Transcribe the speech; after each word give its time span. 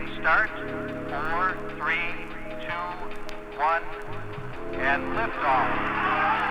Engine 0.00 0.16
start. 0.20 0.50
Four, 1.08 1.58
three, 1.76 2.08
two, 2.64 3.58
one, 3.58 3.82
and 4.80 5.02
liftoff. 5.12 5.68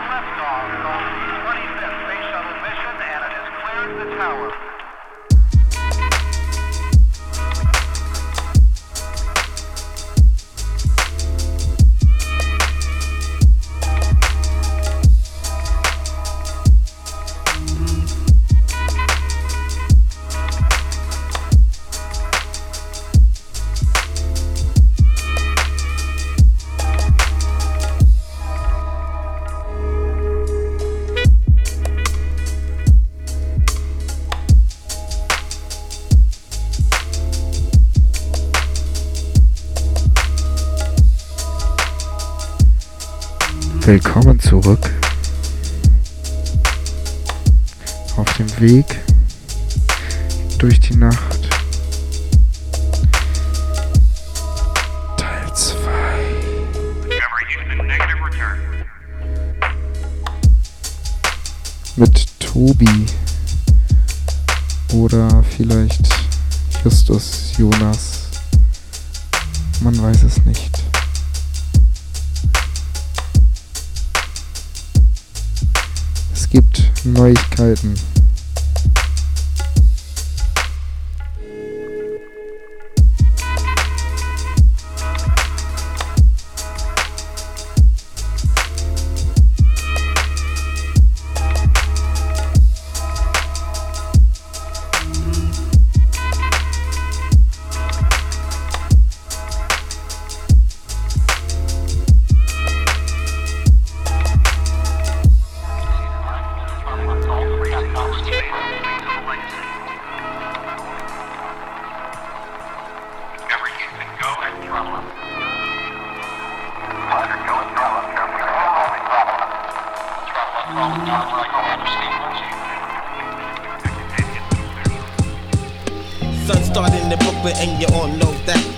Liftoff 0.10 0.70
of 0.86 1.02
the 1.26 1.34
25th 1.48 1.98
Space 2.06 2.26
Shuttle 2.30 2.58
mission, 2.62 2.96
and 3.10 3.22
it 3.26 3.32
has 3.34 3.48
cleared 3.64 4.08
the 4.08 4.16
tower. 4.18 4.69
Willkommen 43.92 44.40
zurück 44.40 44.88
auf 48.18 48.34
dem 48.34 48.59
Weg 48.59 48.86
durch 50.59 50.80
die 50.80 50.95
Nacht. 50.95 51.50
Teil 55.17 55.54
2. 55.56 55.76
Mit 61.95 62.40
Tobi 62.40 63.08
oder 64.94 65.44
vielleicht 65.58 66.08
Justus 66.84 67.54
Jonas. 67.58 68.28
Man 69.82 70.00
weiß 70.00 70.22
es 70.22 70.45
nicht. 70.45 70.79
Neuigkeiten. 77.05 77.94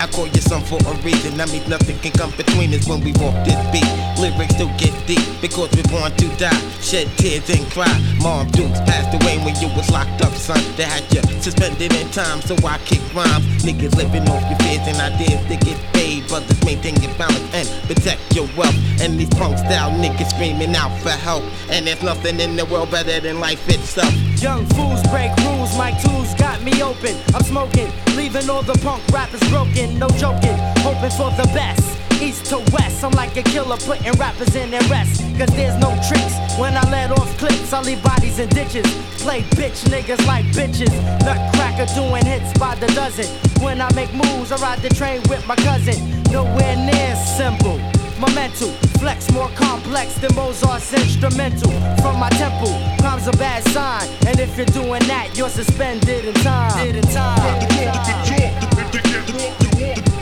I 0.02 0.08
call 0.08 0.26
you 0.26 0.42
son 0.42 0.62
for 0.62 0.82
a 0.82 0.94
reason. 1.06 1.40
I 1.40 1.46
mean, 1.46 1.62
nothing 1.70 1.96
can 2.00 2.10
come 2.10 2.32
between 2.32 2.74
us 2.74 2.88
when 2.88 3.04
we 3.04 3.12
walk 3.22 3.38
this 3.46 3.54
beat. 3.70 3.86
Lyrics 4.18 4.58
do 4.58 4.66
get 4.74 4.90
deep 5.06 5.22
because 5.40 5.70
we're 5.78 5.86
born 5.94 6.10
to 6.10 6.26
die. 6.42 6.58
Shed 6.82 7.06
tears 7.18 7.48
and 7.50 7.62
cry. 7.70 7.86
Mom 8.18 8.50
Dukes 8.50 8.80
passed 8.80 9.14
away 9.14 9.38
when 9.46 9.54
you 9.62 9.68
was 9.78 9.88
locked 9.90 10.20
up, 10.26 10.34
son. 10.34 10.58
They 10.74 10.90
had 10.90 11.06
you 11.14 11.22
suspended 11.40 11.94
in 11.94 12.10
time, 12.10 12.40
so 12.42 12.56
I 12.66 12.78
kick 12.78 12.98
rhymes. 13.14 13.46
Niggas 13.62 13.94
living 13.94 14.28
off 14.28 14.42
your 14.50 14.58
fears 14.66 14.82
and 14.90 14.98
ideas 14.98 15.38
to 15.46 15.56
get 15.64 15.78
paid. 15.94 16.26
Brothers 16.26 16.58
maintain 16.64 17.00
your 17.00 17.14
balance 17.14 17.54
and 17.54 17.68
protect 17.86 18.34
your 18.34 18.48
wealth. 18.56 18.74
And 19.00 19.20
these 19.20 19.30
punk 19.30 19.56
style 19.58 19.92
niggas 20.02 20.30
screaming 20.30 20.74
out 20.74 20.90
for 20.98 21.10
help. 21.10 21.44
And 21.70 21.86
there's 21.86 22.02
nothing 22.02 22.40
in 22.40 22.56
the 22.56 22.66
world 22.66 22.90
better 22.90 23.20
than 23.20 23.38
life 23.38 23.68
itself. 23.68 24.12
Young 24.42 24.66
fools 24.74 25.00
break 25.04 25.30
rules, 25.46 25.78
my 25.78 25.92
tools 26.02 26.34
got 26.34 26.60
me 26.64 26.82
open. 26.82 27.14
I'm 27.32 27.44
smoking, 27.44 27.86
leaving 28.16 28.50
all 28.50 28.64
the 28.64 28.76
punk 28.82 29.06
rappers 29.12 29.38
broken. 29.48 30.00
No 30.00 30.08
joking, 30.18 30.58
hoping 30.82 31.10
for 31.10 31.30
the 31.38 31.48
best. 31.54 31.96
East 32.20 32.46
to 32.46 32.58
west, 32.72 33.04
I'm 33.04 33.12
like 33.12 33.36
a 33.36 33.44
killer 33.44 33.76
putting 33.76 34.10
rappers 34.18 34.56
in 34.56 34.72
their 34.72 34.82
rest. 34.90 35.22
Cause 35.38 35.48
there's 35.54 35.78
no 35.78 35.90
tricks. 36.08 36.34
When 36.58 36.76
I 36.76 36.82
let 36.90 37.12
off 37.12 37.38
clips, 37.38 37.72
I 37.72 37.82
leave 37.82 38.02
bodies 38.02 38.40
in 38.40 38.48
ditches. 38.48 38.86
Play 39.22 39.42
bitch 39.54 39.86
niggas 39.86 40.26
like 40.26 40.44
bitches. 40.46 40.90
Nutcracker 41.24 41.86
doing 41.94 42.26
hits 42.26 42.52
by 42.58 42.74
the 42.74 42.88
dozen. 42.98 43.26
When 43.62 43.80
I 43.80 43.94
make 43.94 44.12
moves, 44.12 44.50
I 44.50 44.56
ride 44.56 44.80
the 44.80 44.92
train 44.92 45.22
with 45.28 45.46
my 45.46 45.54
cousin. 45.54 45.94
Nowhere 46.32 46.74
near 46.74 47.14
simple. 47.14 47.78
Mental 48.30 48.70
flex 48.98 49.30
more 49.32 49.48
complex 49.50 50.14
than 50.14 50.34
Mozart's 50.34 50.92
instrumental. 50.94 51.70
From 52.00 52.18
my 52.18 52.30
temple, 52.30 52.72
crime's 52.98 53.26
a 53.26 53.32
bad 53.32 53.62
sign. 53.68 54.08
And 54.26 54.38
if 54.40 54.56
you're 54.56 54.66
doing 54.66 55.02
that, 55.06 55.36
you're 55.36 55.48
suspended 55.48 56.24
in 56.24 56.34
time. 56.34 56.88
In 56.88 57.02
time. 57.02 57.58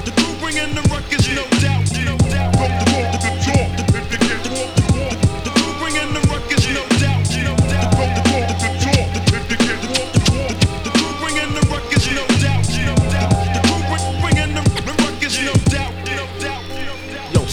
The 0.05 0.13
crew 0.17 0.35
bringing 0.41 0.75
the 0.75 0.83
ruckus, 0.91 1.29
no 1.35 1.45
doubt. 1.61 1.87
No 2.05 2.17
doubt. 2.29 3.50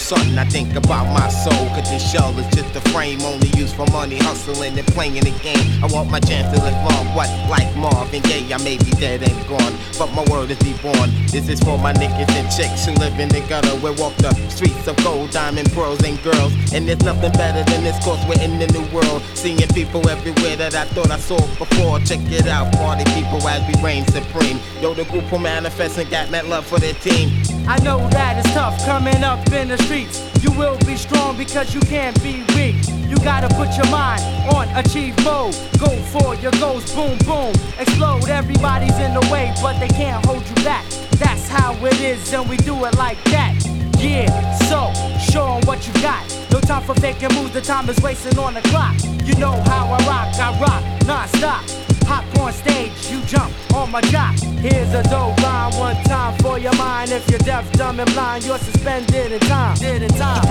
Son, 0.08 0.38
I 0.38 0.44
think 0.46 0.74
about 0.74 1.04
my 1.12 1.28
soul, 1.28 1.68
cause 1.76 1.90
this 1.90 2.00
shell 2.00 2.32
is 2.38 2.48
just 2.56 2.74
a 2.74 2.80
frame 2.92 3.20
only 3.20 3.48
used 3.60 3.76
for 3.76 3.84
money, 3.92 4.16
hustling 4.16 4.78
and 4.78 4.86
playing 4.88 5.20
the 5.20 5.36
game. 5.44 5.84
I 5.84 5.86
want 5.92 6.08
my 6.10 6.18
chance 6.18 6.48
to 6.56 6.64
live 6.64 6.80
long, 6.88 7.14
what, 7.14 7.28
like 7.50 7.68
Marvin 7.76 8.22
Gaye, 8.22 8.48
I 8.50 8.56
may 8.64 8.78
be 8.78 8.90
dead 8.96 9.22
and 9.22 9.36
gone, 9.46 9.74
but 9.98 10.08
my 10.16 10.24
word 10.32 10.50
is 10.50 10.58
be 10.60 10.72
born. 10.80 11.10
This 11.28 11.50
is 11.50 11.60
for 11.60 11.76
my 11.76 11.92
niggas 11.92 12.30
and 12.40 12.48
chicks 12.48 12.86
who 12.86 12.92
live 12.94 13.20
in 13.20 13.28
the 13.28 13.44
gutter, 13.52 13.74
we 13.84 13.90
walk 14.00 14.16
the 14.16 14.32
streets 14.48 14.88
of 14.88 14.96
gold, 15.04 15.30
diamond, 15.30 15.70
pearls, 15.72 16.02
and 16.02 16.16
girls. 16.22 16.54
And 16.72 16.88
there's 16.88 17.04
nothing 17.04 17.32
better 17.32 17.62
than 17.70 17.84
this, 17.84 18.02
cause 18.02 18.20
we're 18.26 18.40
in 18.40 18.58
the 18.58 18.68
new 18.72 18.86
world, 18.96 19.20
seeing 19.34 19.58
people 19.76 20.08
everywhere 20.08 20.56
that 20.56 20.74
I 20.74 20.86
thought 20.96 21.10
I 21.10 21.18
saw 21.18 21.40
before. 21.60 22.00
Check 22.00 22.20
it 22.32 22.48
out, 22.48 22.72
party 22.72 23.04
people 23.12 23.46
as 23.46 23.60
we 23.68 23.76
reign 23.84 24.06
supreme. 24.06 24.58
Yo, 24.80 24.94
the 24.94 25.04
group 25.04 25.30
will 25.30 25.38
manifest 25.38 25.98
and 25.98 26.08
got 26.08 26.30
that 26.30 26.46
love 26.46 26.64
for 26.64 26.78
their 26.78 26.94
team. 26.94 27.28
I 27.66 27.78
know 27.82 28.08
that 28.10 28.38
it's 28.38 28.52
tough 28.54 28.78
coming 28.84 29.24
up 29.24 29.40
in 29.52 29.68
the 29.68 29.78
streets. 29.78 30.22
You 30.42 30.52
will 30.52 30.78
be 30.86 30.96
strong 30.96 31.36
because 31.36 31.74
you 31.74 31.80
can't 31.80 32.20
be 32.22 32.44
weak. 32.54 32.76
You 33.08 33.16
gotta 33.24 33.48
put 33.54 33.76
your 33.76 33.88
mind 33.90 34.22
on 34.54 34.68
achieve 34.76 35.16
mode. 35.24 35.56
Go 35.78 35.88
for 36.12 36.34
your 36.36 36.52
goals, 36.52 36.94
boom, 36.94 37.18
boom. 37.26 37.52
Explode, 37.78 38.28
everybody's 38.28 38.98
in 38.98 39.14
the 39.14 39.26
way, 39.32 39.52
but 39.62 39.78
they 39.80 39.88
can't 39.88 40.24
hold 40.26 40.46
you 40.48 40.54
back. 40.64 40.84
That's 41.18 41.48
how 41.48 41.74
it 41.84 42.00
is, 42.00 42.32
and 42.32 42.48
we 42.48 42.56
do 42.58 42.84
it 42.84 42.94
like 42.96 43.22
that. 43.24 43.54
Yeah, 43.98 44.28
so 44.68 44.92
show 45.18 45.56
'em 45.56 45.66
what 45.66 45.86
you 45.86 45.92
got. 46.02 46.37
No 46.50 46.60
time 46.60 46.82
for 46.82 46.94
faking 46.94 47.34
moves, 47.34 47.52
the 47.52 47.60
time 47.60 47.88
is 47.88 48.00
wasting 48.00 48.38
on 48.38 48.54
the 48.54 48.62
clock. 48.62 48.96
You 49.24 49.34
know 49.34 49.52
how 49.52 49.86
I 49.92 49.98
rock, 50.06 50.34
I 50.38 50.60
rock 50.60 50.82
non-stop. 51.06 51.64
Hop 52.06 52.24
on 52.38 52.52
stage, 52.52 52.92
you 53.10 53.20
jump 53.22 53.52
on 53.74 53.90
my 53.90 54.00
jock. 54.02 54.34
Here's 54.60 54.92
a 54.94 55.02
dope 55.04 55.40
line, 55.42 55.74
one 55.76 55.96
time 56.04 56.38
for 56.38 56.58
your 56.58 56.74
mind. 56.76 57.10
If 57.10 57.28
you're 57.30 57.38
deaf, 57.40 57.70
dumb, 57.72 58.00
and 58.00 58.10
blind, 58.12 58.44
you're 58.44 58.58
suspended 58.58 59.32
in 59.32 59.40
time. 59.40 59.76
Did 59.76 60.02
in 60.02 60.10
time. 60.10 60.42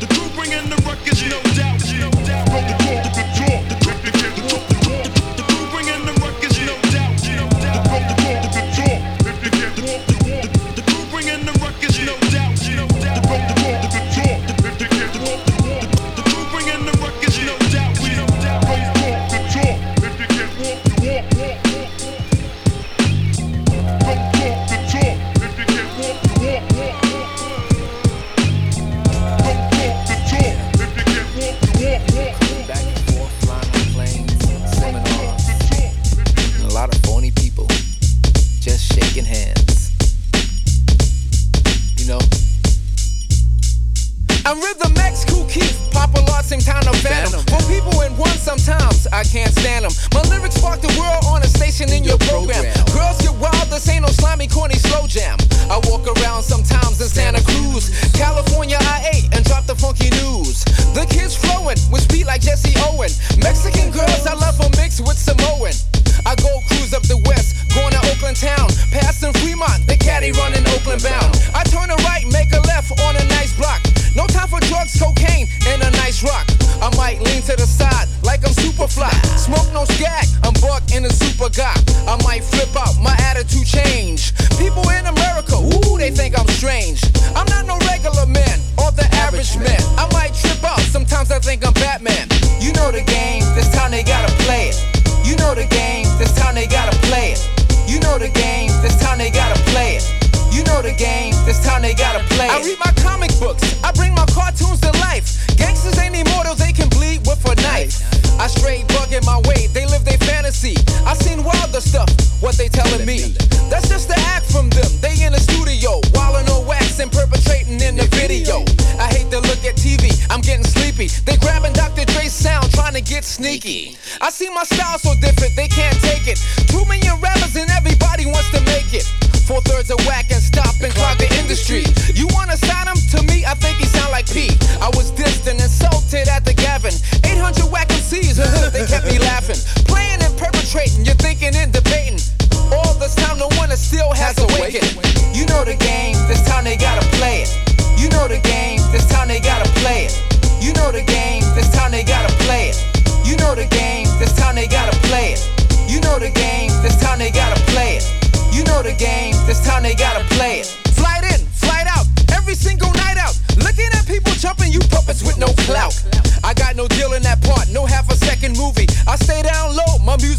The 0.00 0.32
bringing 0.34 0.68
the 0.70 0.76
ruckus. 0.86 1.22
No 1.30 1.40
doubt. 1.54 1.73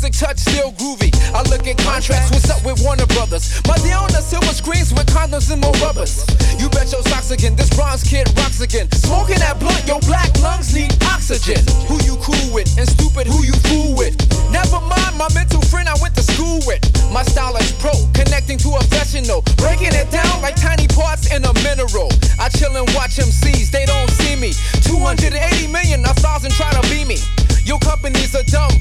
music 0.05 0.27
touch 0.27 0.37
still 0.37 0.71
groovy. 0.73 1.09
I 1.33 1.41
look 1.49 1.65
at 1.67 1.77
contracts, 1.77 2.29
what's 2.29 2.49
up 2.49 2.63
with 2.65 2.83
Warner 2.83 3.05
Brothers? 3.07 3.61
My 3.67 3.77
deal 3.77 3.99
on 3.99 4.11
the 4.13 4.21
silver 4.21 4.53
screens 4.53 4.93
with 4.93 5.07
condoms 5.07 5.51
and 5.51 5.61
more 5.61 5.73
rubbers. 5.81 6.25
You 6.61 6.69
bet 6.69 6.91
your 6.91 7.01
socks 7.09 7.31
again, 7.31 7.55
this 7.55 7.69
bronze 7.73 8.03
kid 8.03 8.29
rocks 8.37 8.61
again. 8.61 8.91
Smoking 8.91 9.39
that 9.39 9.59
blunt, 9.59 9.81
your 9.87 9.99
black 10.01 10.29
lungs 10.41 10.73
need 10.75 10.93
oxygen. 11.09 11.57
Who 11.89 11.97
you 12.05 12.17
cool 12.21 12.53
with, 12.53 12.69
and 12.77 12.87
stupid 12.87 13.25
who 13.27 13.41
you 13.43 13.53
fool 13.65 13.97
with. 13.97 14.13
Never 14.51 14.79
mind 14.81 15.17
my 15.17 15.29
mental 15.33 15.61
friend 15.61 15.89
I 15.89 15.95
went 16.01 16.15
to 16.15 16.23
school 16.23 16.61
with. 16.67 16.81
My 17.11 17.23
style 17.23 17.55
is 17.57 17.71
pro, 17.81 17.93
connecting 18.13 18.57
to 18.59 18.69
a 18.77 18.81
professional. 18.85 19.41
Breaking 19.57 19.93
it 19.93 20.11
down 20.11 20.41
like 20.41 20.55
tiny 20.55 20.87
parts 20.87 21.33
in 21.33 21.43
a 21.45 21.53
mineral. 21.65 22.11
I 22.37 22.49
chill 22.49 22.75
and 22.75 22.87
watch 22.93 23.17
MCs, 23.17 23.71
they 23.71 23.85
don't 23.85 24.11
see 24.21 24.35
me. 24.35 24.53
280 24.85 25.33
million, 25.71 26.05
a 26.05 26.13
thousand 26.21 26.51
try 26.51 26.69
to 26.71 26.83
be 26.93 27.05
me. 27.05 27.17
Your 27.65 27.79
companies 27.79 28.35
are 28.35 28.43
dumb. 28.43 28.71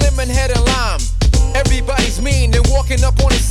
lemon 0.00 0.28
head 0.28 0.50
and 0.50 0.64
lime. 0.64 1.00
Everybody's 1.54 2.20
mean 2.20 2.54
and 2.54 2.66
walking 2.70 3.04
up 3.04 3.18
on 3.24 3.30
his 3.32 3.43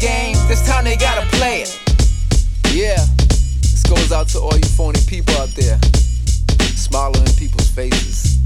game, 0.00 0.36
this 0.48 0.66
time 0.66 0.84
they 0.84 0.96
gotta 0.96 1.26
play 1.36 1.62
it. 1.62 1.80
Yeah, 2.72 3.04
this 3.62 3.82
goes 3.88 4.12
out 4.12 4.28
to 4.28 4.40
all 4.40 4.54
you 4.54 4.68
phony 4.76 5.00
people 5.06 5.34
out 5.36 5.48
there. 5.50 5.78
Smiling 6.76 7.26
in 7.26 7.32
people's 7.34 7.70
faces, 7.70 8.38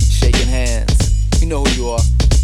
shaking 0.00 0.48
hands. 0.48 1.40
You 1.40 1.48
know 1.48 1.64
who 1.64 1.82
you 1.82 1.88
are. 1.90 2.35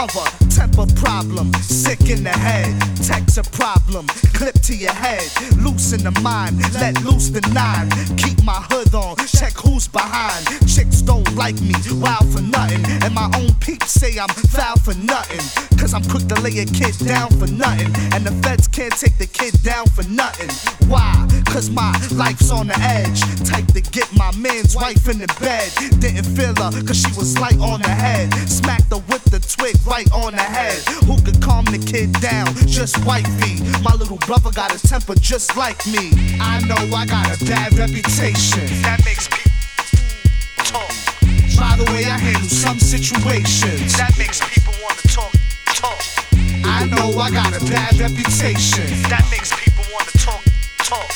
Mother, 0.00 0.30
temper 0.48 0.86
problem. 0.96 1.52
Sick 1.60 2.08
in 2.08 2.24
the 2.24 2.30
head, 2.30 2.72
text 3.04 3.36
a 3.36 3.42
problem. 3.50 4.06
Clip 4.32 4.54
to 4.62 4.74
your 4.74 4.92
head, 4.92 5.28
loose 5.56 5.92
in 5.92 6.02
the 6.02 6.18
mind. 6.22 6.56
Let 6.74 7.02
loose 7.04 7.28
the 7.28 7.42
nine. 7.52 7.90
Keep 8.16 8.42
my 8.44 8.60
hood 8.70 8.94
on, 8.94 9.16
check 9.26 9.52
who's 9.52 9.88
behind. 9.88 10.46
Chicks 10.66 11.02
don't 11.02 11.28
like 11.36 11.60
me, 11.60 11.74
wild 11.92 12.26
for 12.32 12.40
nothing. 12.40 12.84
And 13.04 13.14
my 13.14 13.30
own 13.36 13.52
peeps 13.60 13.90
say 13.90 14.18
I'm 14.18 14.28
foul 14.28 14.76
for 14.78 14.94
nothing. 14.94 15.44
Cause 15.78 15.92
I'm 15.94 16.04
quick 16.04 16.26
to 16.28 16.40
lay 16.40 16.58
a 16.60 16.66
kid 16.66 16.96
down 17.06 17.30
for 17.38 17.50
nothing. 17.50 17.92
And 18.12 18.24
the 18.24 18.32
feds 18.42 18.68
can't 18.68 18.96
take 18.96 19.18
the 19.18 19.26
kid 19.26 19.62
down 19.62 19.86
for 19.86 20.04
nothing. 20.08 20.50
Why? 20.88 21.12
Cause 21.46 21.68
my 21.68 21.92
life's 22.12 22.50
on 22.50 22.68
the 22.68 22.78
edge. 22.78 23.20
Type 23.48 23.66
to 23.74 23.80
get 23.80 24.08
my 24.14 24.30
man's 24.36 24.76
wife 24.76 25.08
in 25.08 25.18
the 25.18 25.28
bed. 25.40 25.68
Didn't 26.00 26.24
feel 26.36 26.54
her, 26.56 26.70
cause 26.86 27.00
she 27.02 27.12
was 27.16 27.38
light 27.38 27.58
on 27.58 27.82
the 27.82 27.88
head. 27.88 28.32
Smacked 28.48 28.92
her 28.92 29.02
with 29.08 29.24
the 29.24 29.40
twig 29.40 29.76
on 29.90 30.32
the 30.34 30.42
head. 30.42 30.78
Who 31.04 31.20
could 31.22 31.42
calm 31.42 31.64
the 31.64 31.78
kid 31.78 32.12
down? 32.20 32.54
Just. 32.66 33.04
My 33.04 33.94
little 33.94 34.18
brother 34.18 34.50
got 34.52 34.72
a 34.72 34.78
temper 34.86 35.14
just 35.16 35.56
like 35.56 35.84
me. 35.86 36.12
I 36.40 36.60
know 36.64 36.96
I 36.96 37.06
got 37.06 37.26
a 37.26 37.44
bad 37.44 37.74
reputation. 37.74 38.66
That 38.82 39.02
makes 39.04 39.26
people 39.26 39.50
talk. 40.64 40.88
By 41.58 41.76
the 41.76 41.90
way, 41.92 42.04
I 42.04 42.18
handle 42.18 42.48
some 42.48 42.78
situations. 42.78 43.96
That 43.98 44.16
makes 44.16 44.40
people 44.48 44.74
wanna 44.80 45.02
talk, 45.10 45.32
talk. 45.74 45.98
I 46.64 46.86
know 46.86 47.18
I 47.18 47.30
got 47.30 47.50
a 47.50 47.64
bad 47.66 47.98
reputation. 47.98 48.86
That 49.10 49.26
makes 49.30 49.50
people 49.58 49.84
wanna 49.92 50.12
talk, 50.22 50.44
talk. 50.78 51.10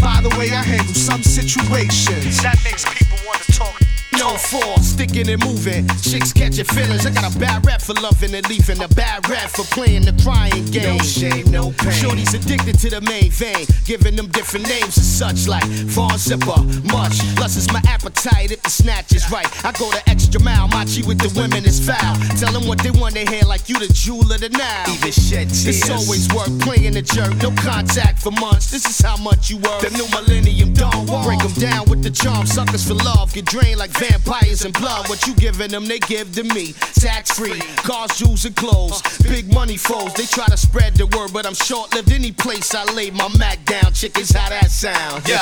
By 0.00 0.20
the 0.22 0.30
way, 0.38 0.50
I 0.52 0.62
handle 0.62 0.94
some 0.94 1.22
situations. 1.22 2.40
That 2.42 2.58
makes 2.64 2.84
people 2.84 3.18
wanna 3.26 3.44
talk. 3.50 3.93
No 4.18 4.36
for 4.36 4.78
sticking 4.82 5.28
and 5.28 5.42
moving. 5.44 5.86
Chicks 6.02 6.32
catching 6.32 6.64
feelings. 6.64 7.06
I 7.06 7.10
got 7.10 7.34
a 7.34 7.38
bad 7.38 7.66
rap 7.66 7.80
for 7.80 7.94
loving 7.94 8.34
and 8.34 8.48
leaving. 8.48 8.82
A 8.82 8.88
bad 8.88 9.28
rap 9.28 9.50
for 9.50 9.64
playing 9.74 10.02
the 10.02 10.14
crying 10.22 10.64
game. 10.66 10.96
No 10.96 11.02
shame, 11.02 11.50
no 11.50 11.72
pain. 11.72 11.92
Shorty's 11.92 12.34
addicted 12.34 12.78
to 12.80 12.90
the 12.90 13.00
main 13.00 13.30
vein. 13.30 13.66
Giving 13.84 14.16
them 14.16 14.28
different 14.28 14.68
names 14.68 14.96
and 14.96 15.06
such 15.06 15.48
like 15.48 15.64
Vaughn 15.64 16.18
Zipper. 16.18 16.60
Much. 16.92 17.18
Lust 17.40 17.56
is 17.56 17.70
my 17.72 17.82
appetite 17.88 18.50
if 18.50 18.62
the 18.62 18.70
snatch 18.70 19.12
is 19.12 19.30
right. 19.30 19.48
I 19.64 19.72
go 19.72 19.90
the 19.90 20.02
extra 20.08 20.40
mile. 20.42 20.68
My 20.68 20.84
G 20.84 21.02
with 21.02 21.18
the 21.18 21.32
women 21.38 21.64
is 21.64 21.84
foul. 21.84 22.16
Tell 22.38 22.52
them 22.52 22.66
what 22.68 22.82
they 22.82 22.90
want 22.90 23.14
to 23.14 23.24
hear 23.26 23.44
like 23.44 23.68
you 23.68 23.78
the 23.78 23.92
jewel 23.92 24.30
of 24.32 24.40
the 24.40 24.48
now. 24.50 24.84
Even 24.88 25.12
shed 25.12 25.48
tears. 25.48 25.66
It's 25.66 25.90
always 25.90 26.28
work 26.32 26.50
playing 26.60 26.94
the 26.94 27.02
jerk. 27.02 27.34
No 27.42 27.50
contact 27.62 28.20
for 28.20 28.30
months. 28.32 28.70
This 28.70 28.86
is 28.86 29.00
how 29.00 29.16
much 29.16 29.50
you 29.50 29.58
work. 29.58 29.80
The 29.80 29.90
new 29.90 30.06
millennium 30.14 30.72
dawn. 30.72 31.06
Break 31.24 31.40
them 31.40 31.52
down 31.58 31.88
with 31.88 32.02
the 32.02 32.10
charm. 32.10 32.46
Suckers 32.46 32.86
for 32.86 32.94
love. 32.94 33.32
Get 33.32 33.46
drained 33.46 33.78
like 33.78 33.92
vampires 34.10 34.64
and 34.64 34.74
blood. 34.74 35.08
What 35.08 35.26
you 35.26 35.34
giving 35.34 35.70
them, 35.70 35.86
they 35.86 35.98
give 35.98 36.32
to 36.34 36.44
me. 36.44 36.72
Tax 36.94 37.32
free. 37.38 37.60
Cars, 37.76 38.16
jewels, 38.18 38.44
and 38.44 38.56
clothes. 38.56 39.02
Big 39.22 39.52
money 39.52 39.76
foes. 39.76 40.12
They 40.14 40.26
try 40.26 40.46
to 40.46 40.56
spread 40.56 40.94
the 40.94 41.06
word, 41.06 41.32
but 41.32 41.46
I'm 41.46 41.54
short 41.54 41.94
lived. 41.94 42.12
Any 42.12 42.32
place 42.32 42.74
I 42.74 42.84
lay 42.92 43.10
my 43.10 43.28
Mac 43.38 43.64
down. 43.64 43.92
Chickens, 43.92 44.30
how 44.30 44.48
that 44.48 44.70
sound? 44.70 45.26
Yo, 45.28 45.36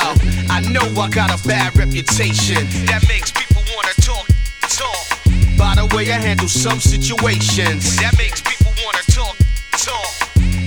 I 0.50 0.60
know 0.70 0.84
I 1.00 1.10
got 1.10 1.30
a 1.30 1.48
bad 1.48 1.76
reputation. 1.76 2.62
That 2.86 3.02
makes 3.08 3.30
people 3.32 3.62
wanna 3.74 3.94
talk, 4.00 4.26
talk. 4.68 5.04
By 5.58 5.74
the 5.76 5.86
way, 5.94 6.10
I 6.12 6.18
handle 6.18 6.48
some 6.48 6.80
situations. 6.80 7.96
That 7.96 8.14
makes 8.16 8.40
people 8.40 8.72
wanna 8.84 9.04
talk, 9.10 9.36
talk. 9.72 10.12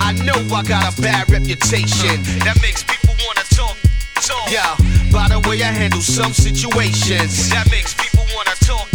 I 0.02 0.14
know 0.24 0.38
I 0.56 0.64
got 0.64 0.98
a 0.98 1.02
bad 1.02 1.30
reputation. 1.30 2.24
That 2.44 2.58
makes 2.62 2.84
people 2.84 3.16
wanna 3.26 3.46
talk, 3.50 3.76
talk. 4.26 4.52
Yeah, 4.52 4.76
by 5.12 5.28
the 5.30 5.40
way, 5.48 5.62
I 5.62 5.72
handle 5.72 6.02
some 6.02 6.34
situations. 6.34 7.50
That 7.50 7.70
makes 7.70 7.94
people 7.94 8.26
wanna 8.36 8.56
talk. 8.62 8.90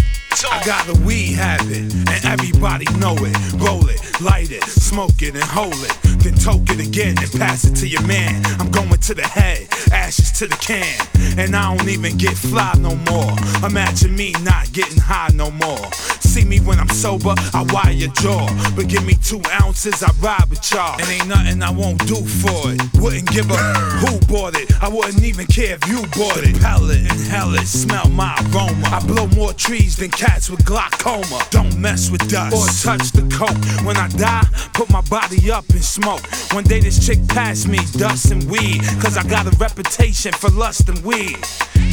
I 0.51 0.63
got 0.65 0.89
a 0.89 1.01
weed 1.03 1.35
habit, 1.35 1.93
and 1.93 2.25
everybody 2.25 2.87
know 2.99 3.15
it. 3.19 3.53
Roll 3.55 3.89
it, 3.89 4.01
light 4.21 4.51
it, 4.51 4.65
smoke 4.65 5.23
it, 5.23 5.35
and 5.35 5.45
hold 5.45 5.75
it. 5.75 5.97
Then 6.23 6.35
toke 6.35 6.71
it 6.71 6.87
again 6.87 7.17
and 7.19 7.31
pass 7.33 7.65
it 7.65 7.75
to 7.77 7.89
your 7.89 8.03
man. 8.07 8.45
I'm 8.61 8.71
going 8.71 8.91
to 8.91 9.15
the 9.15 9.27
head, 9.27 9.69
ashes 9.93 10.31
to 10.33 10.47
the 10.47 10.57
can. 10.57 11.07
And 11.39 11.57
I 11.57 11.75
don't 11.75 11.89
even 11.89 12.17
get 12.19 12.37
fly 12.37 12.75
no 12.79 12.95
more. 13.11 13.33
Imagine 13.65 14.15
me 14.15 14.35
not 14.43 14.71
getting 14.73 14.99
high 14.99 15.31
no 15.35 15.51
more. 15.51 15.91
See 16.21 16.45
me 16.45 16.61
when 16.61 16.79
I'm 16.79 16.89
sober, 16.89 17.35
I 17.53 17.67
wire 17.73 17.93
your 17.93 18.13
jaw. 18.13 18.47
But 18.77 18.89
give 18.89 19.05
me 19.05 19.15
two 19.15 19.41
ounces, 19.61 20.03
I 20.03 20.11
ride 20.21 20.49
with 20.49 20.63
y'all. 20.71 21.01
And 21.01 21.09
ain't 21.09 21.27
nothing 21.27 21.63
I 21.63 21.71
won't 21.71 22.07
do 22.07 22.17
for 22.17 22.73
it. 22.73 22.81
Wouldn't 23.01 23.31
give 23.31 23.51
a 23.51 23.57
who 24.05 24.19
bought 24.27 24.57
it. 24.57 24.71
I 24.83 24.89
wouldn't 24.89 25.25
even 25.25 25.47
care 25.47 25.75
if 25.75 25.89
you 25.89 26.03
bought 26.17 26.45
it. 26.45 26.61
Pellet 26.61 26.99
and 26.99 27.21
hell 27.29 27.55
it, 27.55 27.67
smell 27.67 28.09
my 28.11 28.35
aroma. 28.53 28.87
I 28.93 29.01
blow 29.07 29.27
more 29.29 29.53
trees 29.55 29.97
than 29.97 30.11
cats 30.21 30.51
with 30.51 30.63
glaucoma. 30.67 31.41
Don't 31.51 31.75
mess 31.79 32.11
with 32.11 32.29
dust 32.29 32.53
or 32.53 32.67
touch 32.85 33.11
the 33.13 33.25
coke. 33.33 33.57
When 33.87 33.97
I 33.97 34.09
die, 34.09 34.45
put 34.75 34.91
my 34.91 35.01
body 35.09 35.51
up 35.51 35.65
in 35.71 35.81
smoke. 35.81 36.21
One 36.53 36.65
day 36.65 36.79
this 36.79 37.05
chick 37.07 37.27
passed 37.29 37.67
me, 37.67 37.79
dust 37.93 38.31
and 38.31 38.45
weed. 38.51 38.83
Cause 39.01 39.17
I 39.17 39.23
got 39.25 39.47
a 39.47 39.57
reputation 39.57 40.33
for 40.35 40.51
lust 40.51 40.91
and 40.91 40.99
weed. 41.03 41.39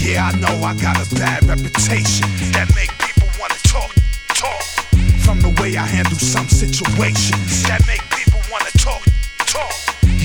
Yeah, 0.03 0.27
I 0.27 0.37
know 0.39 0.55
I 0.59 0.75
got 0.75 0.99
a 0.99 1.07
bad 1.15 1.45
reputation 1.45 2.27
that 2.51 2.67
make 2.75 2.91
people 2.99 3.29
wanna 3.39 3.59
talk, 3.63 3.95
talk. 4.35 4.63
From 5.23 5.39
the 5.39 5.55
way 5.61 5.77
I 5.77 5.85
handle 5.85 6.19
some 6.19 6.49
situations 6.49 7.63
that 7.63 7.79
make 7.87 8.03
people 8.11 8.41
wanna 8.51 8.71
talk, 8.75 9.03
talk. 9.47 9.71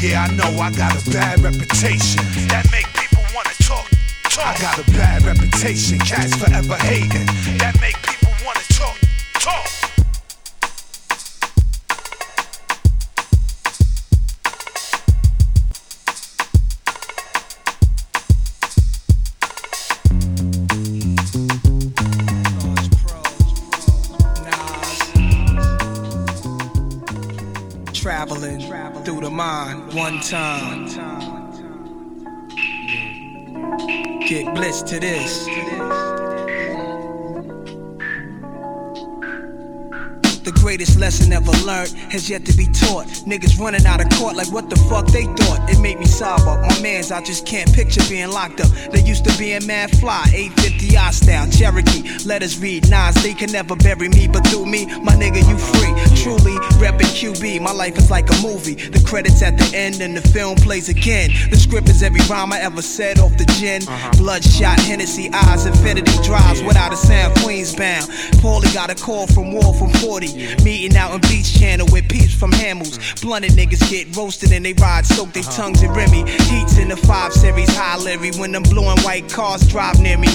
Yeah, 0.02 0.26
I 0.26 0.34
know 0.34 0.50
I 0.58 0.72
got 0.72 0.98
a 0.98 1.10
bad 1.10 1.38
reputation 1.38 2.18
that 2.50 2.66
make 2.72 2.90
people 2.98 3.22
wanna 3.32 3.54
talk, 3.62 3.86
talk. 3.86 3.91
I 4.38 4.56
got 4.60 4.78
a 4.78 4.84
bad 4.92 5.22
reputation, 5.24 5.98
cats 5.98 6.34
forever 6.34 6.74
hating 6.76 7.26
that 7.58 7.78
make 7.80 7.96
people 8.02 8.32
wanna 8.44 8.60
talk, 8.70 8.98
talk. 9.34 9.68
Traveling 27.92 28.60
through 29.04 29.20
the 29.20 29.30
mind 29.30 29.92
one 29.92 30.20
time. 30.20 31.41
Get 33.78 34.54
bliss 34.54 34.82
to 34.82 35.00
this. 35.00 35.46
The 40.44 40.52
greatest 40.52 40.98
lesson 40.98 41.32
ever 41.32 41.52
learned 41.64 41.90
has 42.12 42.28
yet 42.28 42.44
to 42.46 42.56
be 42.56 42.66
taught. 42.66 43.06
Niggas 43.24 43.58
running 43.58 43.86
out 43.86 44.00
of 44.02 44.10
court 44.18 44.36
like 44.36 44.52
what 44.52 44.68
the 44.68 44.76
fuck 44.90 45.06
they 45.06 45.24
thought. 45.24 45.70
It 45.70 45.80
made 45.80 45.98
me 45.98 46.04
sober. 46.04 46.60
My 46.60 46.80
mans, 46.82 47.10
I 47.10 47.22
just 47.22 47.46
can't 47.46 47.72
picture 47.72 48.02
being 48.10 48.30
locked 48.30 48.60
up. 48.60 48.68
They 48.90 49.00
used 49.00 49.24
to 49.24 49.38
be 49.38 49.52
in 49.52 49.66
mad 49.66 49.90
fly, 49.98 50.24
850 50.34 50.81
I 50.96 51.10
style, 51.10 51.48
Cherokee. 51.50 52.02
Let 52.24 52.42
us 52.42 52.58
read 52.58 52.88
Nas, 52.90 53.14
they 53.22 53.34
can 53.34 53.50
never 53.52 53.76
bury 53.76 54.08
me, 54.08 54.28
but 54.28 54.46
through 54.46 54.66
me, 54.66 54.86
my 55.02 55.14
nigga, 55.14 55.46
you 55.48 55.58
free. 55.58 55.92
Truly, 56.22 56.56
reppin' 56.78 57.12
QB. 57.18 57.60
My 57.60 57.72
life 57.72 57.96
is 57.98 58.10
like 58.10 58.30
a 58.30 58.42
movie. 58.42 58.74
The 58.74 59.02
credits 59.06 59.42
at 59.42 59.56
the 59.58 59.76
end 59.76 60.00
and 60.00 60.16
the 60.16 60.22
film 60.28 60.56
plays 60.56 60.88
again. 60.88 61.30
The 61.50 61.56
script 61.56 61.88
is 61.88 62.02
every 62.02 62.20
rhyme 62.28 62.52
I 62.52 62.60
ever 62.60 62.82
said 62.82 63.18
off 63.18 63.36
the 63.36 63.44
gin. 63.58 63.82
Uh-huh. 63.82 64.10
Bloodshot, 64.18 64.78
Hennessy 64.80 65.30
eyes, 65.32 65.66
infinity 65.66 66.12
drives 66.22 66.62
without 66.62 66.92
a 66.92 66.96
sound, 66.96 67.36
Queens 67.38 67.74
bound. 67.74 68.06
Paulie 68.42 68.72
got 68.74 68.90
a 68.90 68.94
call 68.94 69.26
from 69.26 69.52
War 69.52 69.74
from 69.74 69.90
40. 69.90 70.62
Meeting 70.64 70.96
out 70.96 71.14
in 71.14 71.20
Beach 71.22 71.58
Channel 71.58 71.86
with 71.90 72.08
peeps 72.08 72.34
from 72.34 72.52
Hammels. 72.52 72.98
Mm. 72.98 73.22
Blunted 73.22 73.52
niggas 73.52 73.88
get 73.90 74.14
roasted 74.16 74.52
and 74.52 74.64
they 74.64 74.72
ride, 74.74 75.06
soak 75.06 75.32
their 75.32 75.42
uh-huh. 75.42 75.62
tongues 75.62 75.82
in 75.82 75.92
Remy. 75.92 76.30
Heats 76.30 76.78
in 76.78 76.88
the 76.88 76.96
5 76.96 77.32
Series, 77.32 77.74
high 77.74 77.96
Larry. 77.98 78.30
When 78.32 78.52
them 78.52 78.62
blue 78.62 78.88
and 78.88 79.00
white 79.00 79.28
cars 79.28 79.66
drive 79.68 80.00
near 80.00 80.18
me. 80.18 80.28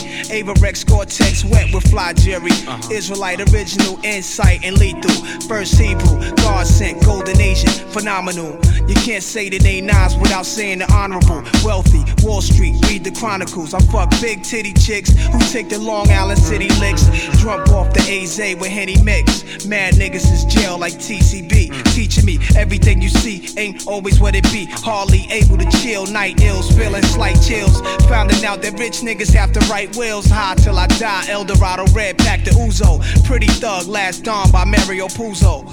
Ava 0.47 0.59
Rex 0.61 0.83
Cortex 0.85 1.43
wet 1.43 1.73
with 1.73 1.89
fly 1.89 2.13
Jerry. 2.13 2.51
Uh-huh. 2.51 2.89
Israelite 2.89 3.41
original 3.51 3.99
insight 4.03 4.63
and 4.63 4.77
lethal. 4.77 5.11
First 5.47 5.77
Hebrew, 5.77 6.19
God 6.37 6.65
sent, 6.65 7.03
golden 7.03 7.41
Asian, 7.41 7.69
phenomenal. 7.91 8.57
You 8.87 8.95
can't 8.95 9.23
say 9.23 9.49
the 9.49 9.59
name 9.59 9.87
Nas 9.87 10.15
without 10.15 10.45
saying 10.45 10.79
the 10.79 10.91
honorable. 10.93 11.43
Wealthy, 11.65 12.05
Wall 12.25 12.41
Street, 12.41 12.75
read 12.87 13.03
the 13.03 13.11
chronicles. 13.11 13.73
I 13.73 13.79
fuck 13.79 14.09
big 14.21 14.43
titty 14.43 14.71
chicks 14.73 15.09
who 15.11 15.39
take 15.51 15.67
the 15.67 15.79
Long 15.79 16.09
Island 16.09 16.39
City 16.39 16.69
licks. 16.79 17.03
Drunk 17.41 17.67
off 17.69 17.93
the 17.93 17.99
AZ 17.99 18.37
with 18.55 18.69
Henny 18.69 19.01
mix. 19.03 19.65
Mad 19.65 19.95
niggas 19.95 20.31
is 20.31 20.45
jail 20.45 20.77
like 20.77 20.93
TCB. 20.93 21.71
Mm. 21.71 21.93
Teaching 21.93 22.25
me 22.25 22.39
everything 22.55 23.01
you 23.01 23.09
see 23.09 23.49
ain't 23.57 23.85
always 23.85 24.21
what 24.21 24.35
it 24.35 24.43
be. 24.53 24.65
Hardly 24.65 25.27
able 25.29 25.57
to 25.57 25.69
chill, 25.81 26.05
night 26.05 26.41
ills, 26.41 26.71
feeling 26.71 27.03
slight 27.03 27.41
chills. 27.41 27.81
Finding 28.07 28.45
out 28.45 28.61
that 28.61 28.79
rich 28.79 29.01
niggas 29.01 29.33
have 29.33 29.51
to 29.51 29.59
write 29.71 29.95
wills. 29.97 30.25
High 30.39 30.53
till 30.53 30.77
I 30.77 30.85
die, 30.85 31.25
Eldorado 31.29 31.87
red 31.93 32.19
pack 32.19 32.43
the 32.43 32.51
Uzo. 32.51 33.01
Pretty 33.25 33.47
thug, 33.47 33.87
Last 33.87 34.23
Don 34.23 34.51
by 34.51 34.65
Mario 34.65 35.07
Puzo. 35.07 35.65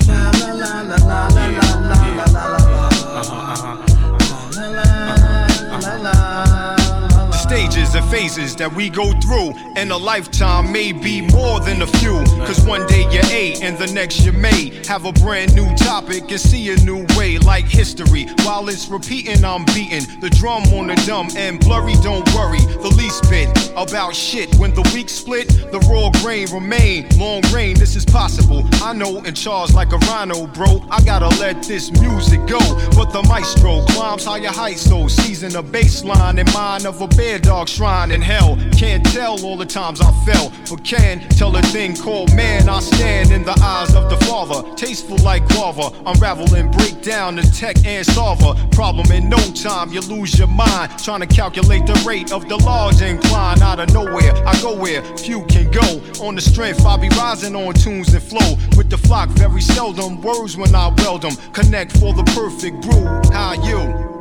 La 6.02 6.74
stages 7.45 7.95
and 7.95 8.05
phases 8.11 8.57
that 8.57 8.73
we 8.73 8.89
go 8.89 9.13
through 9.21 9.53
in 9.77 9.91
a 9.91 9.97
lifetime 9.97 10.73
may 10.73 10.93
be 10.93 11.21
more 11.21 11.61
than 11.61 11.83
a 11.83 11.87
few. 11.87 12.25
Cause 12.47 12.65
one 12.65 12.87
day 12.87 13.03
you're 13.13 13.27
A 13.27 13.55
and 13.61 13.77
the 13.77 13.87
next 13.93 14.25
you 14.25 14.33
may 14.33 14.73
have 14.87 15.05
a 15.05 15.13
brand 15.13 15.55
new 15.55 15.69
topic 15.77 16.23
and 16.31 16.41
see 16.41 16.71
a 16.71 16.77
new 16.77 17.05
way 17.19 17.37
like 17.37 17.67
history. 17.67 18.25
While 18.45 18.71
it's 18.71 18.89
repeating, 18.89 19.45
I'm 19.45 19.67
beating 19.67 20.21
the 20.21 20.31
drum 20.31 20.63
on 20.73 20.87
the 20.87 20.97
dumb 21.07 21.29
and 21.37 21.61
blurry. 21.61 21.93
Don't 22.03 22.27
worry 22.35 22.65
the 22.81 22.93
least 22.97 23.29
bit 23.29 23.49
about 23.77 24.15
shit. 24.17 24.55
When 24.55 24.73
the 24.73 24.89
week 24.95 25.11
split, 25.11 25.49
the 25.49 25.81
raw 25.91 26.09
grain 26.23 26.49
remain. 26.51 27.07
Long 27.19 27.43
rain, 27.53 27.77
this 27.79 27.95
is 27.95 28.07
possible. 28.07 28.63
I 28.83 28.95
know 28.95 29.19
and 29.19 29.37
charge 29.37 29.75
like 29.75 29.93
a 29.93 29.99
rhino, 30.09 30.47
bro. 30.47 30.83
I 30.91 31.03
gotta 31.05 31.29
let 31.41 31.63
this 31.65 31.93
music 32.01 32.41
go. 32.47 32.61
But 32.97 33.13
the 33.13 33.23
maestro 33.29 33.85
climbs 33.89 34.25
higher 34.25 34.49
heights, 34.49 34.81
so 34.81 35.09
season 35.09 35.57
a 35.57 35.63
baseline 35.63 36.41
and 36.41 36.51
mind 36.55 36.87
of 36.87 37.03
a 37.03 37.09
bed 37.09 37.35
dog 37.45 37.69
shrine 37.69 38.11
in 38.11 38.21
hell. 38.21 38.57
Can't 38.77 39.05
tell 39.07 39.45
all 39.45 39.57
the 39.57 39.67
times 39.67 40.01
I 40.01 40.11
fell, 40.25 40.53
but 40.69 40.83
can 40.85 41.21
tell 41.31 41.55
a 41.57 41.63
thing 41.63 41.97
called 41.97 42.35
man. 42.35 42.69
I 42.69 42.81
stand 42.81 43.31
in 43.31 43.45
the 43.45 43.59
eyes 43.63 43.95
of 43.95 44.11
the 44.11 44.17
Father, 44.25 44.75
tasteful 44.75 45.19
like 45.19 45.47
guava. 45.49 45.91
Unravel 46.07 46.55
and 46.55 46.73
break 46.73 47.03
down 47.03 47.37
the 47.37 47.43
tech 47.43 47.77
and 47.85 48.05
solver. 48.05 48.55
Problem 48.71 49.11
in 49.13 49.29
no 49.29 49.39
time, 49.53 49.93
you 49.93 50.01
lose 50.01 50.39
your 50.39 50.49
mind 50.49 50.99
trying 50.99 51.21
to 51.21 51.27
calculate 51.27 51.87
the 51.87 52.03
rate 52.07 52.33
of 52.33 52.49
the 52.49 52.57
large 52.57 53.03
incline. 53.03 53.63
Out 53.63 53.81
of 53.81 53.93
nowhere, 53.93 54.35
I 54.47 54.61
go 54.61 54.75
where 54.75 55.03
few 55.17 55.45
can 55.47 55.71
go. 55.71 56.01
On 56.25 56.35
the 56.35 56.40
strength, 56.40 56.85
I 56.85 56.97
be 56.97 57.09
rising 57.11 57.55
on 57.55 57.75
tunes 57.75 58.12
and 58.14 58.23
flow 58.23 58.57
with 58.77 58.90
the 58.90 58.99
flock. 58.99 59.29
Very 59.31 59.61
seldom 59.61 60.23
words 60.23 60.57
when 60.57 60.75
I 60.75 60.88
weld 60.99 61.23
them. 61.23 61.37
Connect 61.53 61.92
for 61.99 62.14
the 62.14 62.25
perfect 62.35 62.83
brew. 62.83 63.05
How 63.33 63.53
you? 63.68 64.13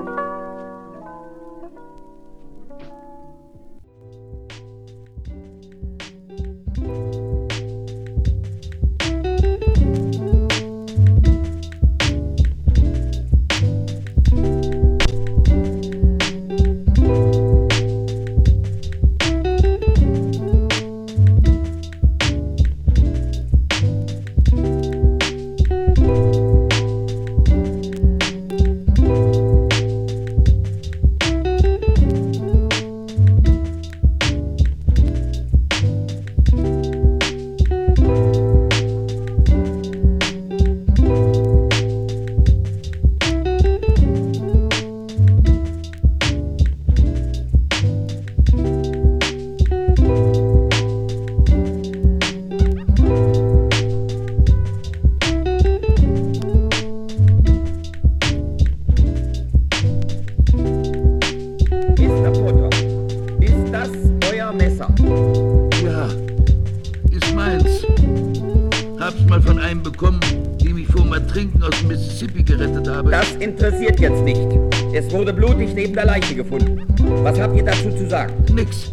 Leiche 76.23 76.35
gefunden. 76.35 76.79
Was 77.23 77.37
habt 77.37 77.55
ihr 77.57 77.65
dazu 77.65 77.89
zu 77.89 78.09
sagen? 78.09 78.33
Nix. 78.53 78.91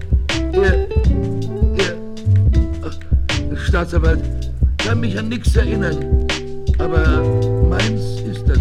Er, 0.52 0.74
er, 0.74 1.96
ach, 2.82 3.58
Staatsanwalt, 3.68 4.20
kann 4.78 4.98
mich 4.98 5.16
an 5.16 5.28
nichts 5.28 5.54
erinnern. 5.54 6.26
Aber 6.78 7.22
meins 7.68 8.20
ist 8.22 8.48
das. 8.48 8.58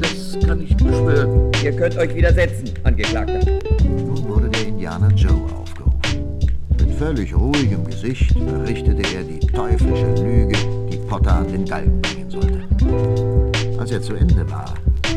Das 0.00 0.46
kann 0.46 0.60
ich 0.60 0.76
beschwören. 0.76 1.50
Ihr 1.62 1.72
könnt 1.72 1.96
euch 1.96 2.14
widersetzen, 2.14 2.70
Angeklagter. 2.82 3.40
Nun 3.84 4.28
wurde 4.28 4.50
der 4.50 4.66
Indianer 4.66 5.10
Joe 5.12 5.40
aufgerufen. 5.58 6.38
Mit 6.78 6.94
völlig 6.98 7.34
ruhigem 7.34 7.86
Gesicht 7.86 8.34
berichtete 8.34 9.02
er 9.16 9.22
die 9.22 9.46
teuflische 9.46 10.14
Lüge, 10.22 10.58
die 10.92 10.98
Potter 11.08 11.36
an 11.36 11.48
den 11.50 11.64
Galgen 11.64 12.02
bringen 12.02 12.30
sollte. 12.30 12.60
Als 13.78 13.90
er 13.92 14.02
zu 14.02 14.14
Ende 14.14 14.44
war, 14.50 14.74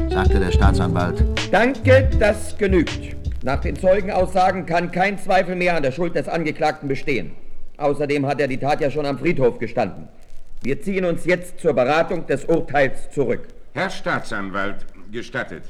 sagte 0.09 0.39
der 0.39 0.51
Staatsanwalt, 0.51 1.21
Danke, 1.51 2.09
das 2.19 2.57
genügt. 2.57 3.15
Nach 3.43 3.61
den 3.61 3.75
Zeugenaussagen 3.77 4.65
kann 4.65 4.91
kein 4.91 5.17
Zweifel 5.17 5.55
mehr 5.55 5.77
an 5.77 5.83
der 5.83 5.91
Schuld 5.93 6.15
des 6.15 6.27
Angeklagten 6.27 6.89
bestehen. 6.89 7.31
Außerdem 7.77 8.25
hat 8.25 8.41
er 8.41 8.47
die 8.47 8.57
Tat 8.57 8.81
ja 8.81 8.91
schon 8.91 9.05
am 9.05 9.17
Friedhof 9.17 9.57
gestanden. 9.59 10.09
Wir 10.61 10.81
ziehen 10.81 11.05
uns 11.05 11.23
jetzt 11.25 11.59
zur 11.59 11.73
Beratung 11.73 12.25
des 12.27 12.43
Urteils 12.45 13.11
zurück. 13.11 13.47
Herr 13.73 13.89
Staatsanwalt, 13.89 14.85
gestattet. 15.11 15.63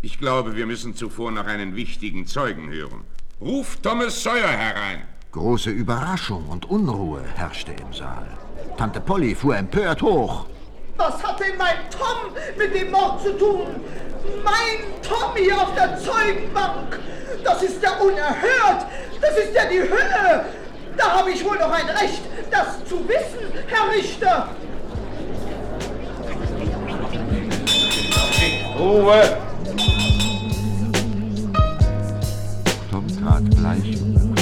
Ich 0.00 0.18
glaube, 0.18 0.56
wir 0.56 0.66
müssen 0.66 0.94
zuvor 0.94 1.32
noch 1.32 1.46
einen 1.46 1.76
wichtigen 1.76 2.26
Zeugen 2.26 2.70
hören. 2.70 3.00
Ruf 3.40 3.76
Thomas 3.82 4.22
Sawyer 4.22 4.48
herein. 4.48 5.02
große 5.32 5.70
Überraschung 5.70 6.48
und 6.48 6.64
Unruhe 6.70 7.22
herrschte 7.34 7.72
im 7.72 7.92
Saal. 7.92 8.26
Tante 8.78 9.00
Polly 9.00 9.34
fuhr 9.34 9.56
empört 9.56 10.00
hoch. 10.00 10.46
Was 10.96 11.22
hat 11.22 11.40
denn 11.40 11.56
mein 11.58 11.76
Tom 11.90 12.32
mit 12.56 12.74
dem 12.74 12.90
Mord 12.90 13.22
zu 13.22 13.36
tun? 13.36 13.66
Mein 14.44 15.02
Tommy 15.02 15.52
auf 15.52 15.74
der 15.74 15.98
Zeugenbank! 15.98 16.98
Das 17.42 17.62
ist 17.62 17.82
ja 17.82 17.94
unerhört! 17.98 18.86
Das 19.20 19.36
ist 19.36 19.54
ja 19.54 19.64
die 19.66 19.80
Hölle! 19.80 20.44
Da 20.96 21.18
habe 21.18 21.30
ich 21.30 21.44
wohl 21.44 21.58
noch 21.58 21.72
ein 21.72 21.88
Recht, 21.88 22.22
das 22.50 22.84
zu 22.88 23.06
wissen, 23.08 23.52
Herr 23.66 23.90
Richter! 23.92 24.48
Ruhe! 28.78 29.38
Tom 32.90 33.06
trat 33.08 33.44
bleich 33.56 34.33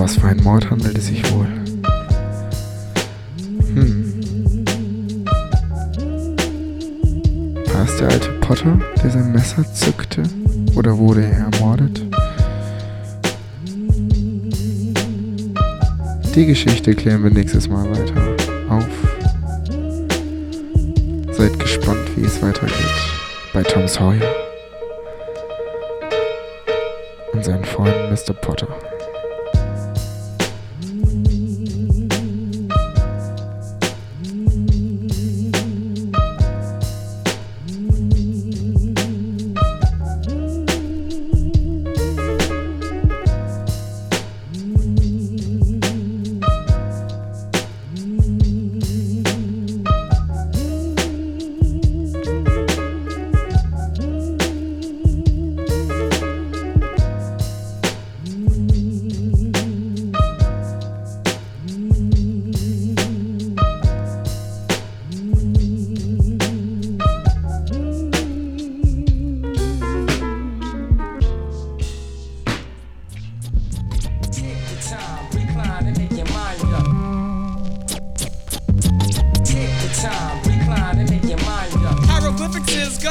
was 0.00 0.16
für 0.16 0.28
einen 0.28 0.42
Mord 0.42 0.70
handelt 0.70 0.96
es 0.96 1.08
sich 1.08 1.22
wohl? 1.30 1.46
Hm. 3.74 4.14
War 7.66 7.84
es 7.84 7.96
der 7.98 8.08
alte 8.08 8.30
Potter, 8.40 8.78
der 9.02 9.10
sein 9.10 9.30
Messer 9.30 9.62
zückte? 9.74 10.22
Oder 10.74 10.96
wurde 10.96 11.22
er 11.24 11.50
ermordet? 11.50 12.02
Die 16.34 16.46
Geschichte 16.46 16.94
klären 16.94 17.22
wir 17.22 17.30
nächstes 17.30 17.68
Mal 17.68 17.90
weiter 17.90 18.36
auf. 18.70 18.86
Seid 21.36 21.58
gespannt, 21.58 22.08
wie 22.16 22.24
es 22.24 22.40
weitergeht 22.40 22.74
bei 23.52 23.62
Tom 23.62 23.86
Sawyer 23.86 24.34
und 27.34 27.44
seinen 27.44 27.64
Freunden 27.64 28.10
Mr. 28.10 28.32
Potter. 28.32 28.68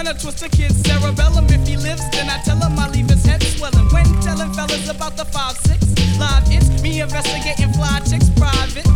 Tryna 0.09 0.21
twist 0.21 0.43
a 0.43 0.49
kid's 0.49 0.81
cerebellum. 0.81 1.45
If 1.49 1.67
he 1.67 1.77
lives, 1.77 2.01
then 2.11 2.29
I 2.29 2.41
tell 2.43 2.57
him 2.57 2.77
I 2.79 2.89
leave 2.89 3.09
his 3.09 3.25
head 3.25 3.41
swelling. 3.43 3.87
When 3.93 4.05
telling 4.21 4.51
fellas 4.53 4.89
about 4.89 5.17
the 5.17 5.23
5-6 5.25 6.19
live, 6.19 6.43
it's 6.47 6.81
me 6.81 7.01
investigating 7.01 7.71
fly 7.73 7.99
chicks 8.09 8.29
private. 8.29 8.87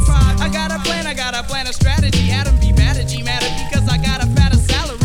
I 0.42 0.50
got 0.52 0.72
a 0.72 0.80
plan, 0.80 1.08
I 1.08 1.14
got 1.14 1.36
a 1.36 1.44
plan, 1.44 1.68
a 1.68 1.74
strategy. 1.74 2.32
Adam 2.32 2.56
be 2.60 2.72
mad 2.74 2.98
at 2.98 3.08
G 3.08 3.22
at 3.22 3.44
because 3.70 3.88
I 3.90 3.98
got 3.98 4.24
a 4.24 4.28
fatter 4.36 4.58
salary. 4.58 5.00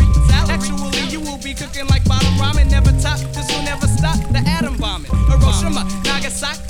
Actually, 0.49 1.01
you 1.13 1.19
will 1.21 1.37
be 1.37 1.53
cooking 1.53 1.87
like 1.87 2.03
bottom 2.05 2.33
ramen. 2.41 2.69
Never 2.71 2.91
top, 3.01 3.19
this 3.33 3.47
will 3.53 3.63
never 3.63 3.87
stop 3.87 4.17
the 4.33 4.41
atom 4.57 4.77
bombing. 4.77 5.11
Hiroshima, 5.29 5.85
Nagasaki, 6.03 6.68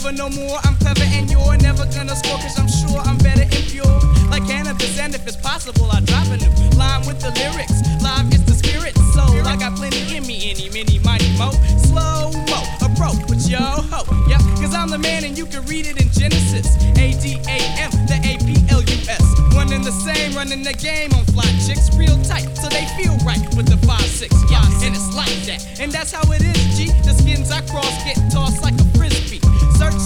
never 0.00 0.16
no 0.16 0.30
more. 0.30 0.58
I'm 0.64 0.76
clever 0.76 1.04
and 1.12 1.30
you're 1.30 1.56
never 1.58 1.84
gonna 1.92 2.16
score, 2.16 2.38
cause 2.38 2.58
I'm 2.58 2.68
sure 2.68 3.00
I'm 3.04 3.18
better 3.18 3.42
and 3.42 3.64
pure. 3.68 3.84
Like 4.30 4.46
cannabis, 4.46 4.98
and 4.98 5.14
if 5.14 5.26
it's 5.26 5.36
possible, 5.36 5.90
I 5.92 6.00
drop 6.00 6.26
a 6.28 6.36
new 6.36 6.70
line 6.78 7.04
with 7.06 7.20
the 7.20 7.28
lyrics. 7.36 7.76
Live 8.00 8.32
is 8.32 8.44
the 8.44 8.54
spirit, 8.54 8.96
soul. 9.12 9.44
I 9.44 9.56
got 9.56 9.76
plenty 9.76 10.16
in 10.16 10.26
me, 10.26 10.50
any, 10.50 10.70
mini, 10.70 11.00
mighty 11.04 11.28
mo. 11.36 11.50
Slow 11.76 12.32
mo, 12.48 12.60
approach 12.80 13.20
with 13.28 13.44
yo 13.48 13.60
ho. 13.60 14.00
Yep, 14.28 14.40
cause 14.62 14.74
I'm 14.74 14.88
the 14.88 14.98
man 14.98 15.24
and 15.24 15.36
you 15.36 15.44
can 15.44 15.64
read 15.66 15.86
it 15.86 16.00
in 16.00 16.08
Genesis. 16.12 16.76
A 16.96 17.12
D 17.20 17.36
A 17.44 17.58
M, 17.84 17.90
the 18.08 18.16
A 18.24 18.40
P 18.40 18.56
L 18.70 18.80
U 18.80 18.98
S. 19.04 19.24
One 19.52 19.72
and 19.72 19.84
the 19.84 19.92
same, 19.92 20.32
running 20.34 20.62
the 20.62 20.72
game 20.72 21.12
on 21.12 21.24
fly 21.36 21.50
chicks, 21.60 21.92
real 21.96 22.16
tight, 22.24 22.48
so 22.56 22.68
they 22.72 22.86
feel 22.96 23.16
right 23.26 23.42
with 23.52 23.68
the 23.68 23.76
5-6. 23.84 24.32
Yeah, 24.48 24.64
and 24.80 24.96
it's 24.96 25.12
like 25.12 25.36
that. 25.44 25.60
And 25.78 25.92
that's 25.92 26.12
how 26.12 26.24
it 26.32 26.40
is, 26.40 26.78
G. 26.78 26.88
The 27.04 27.12
skins 27.12 27.50
I 27.50 27.60
cross 27.68 27.92
get 28.04 28.16
tossed 28.32 28.62
like 28.62 28.78
a 28.80 28.89
frisbee. 29.30 29.40
Search 29.78 30.00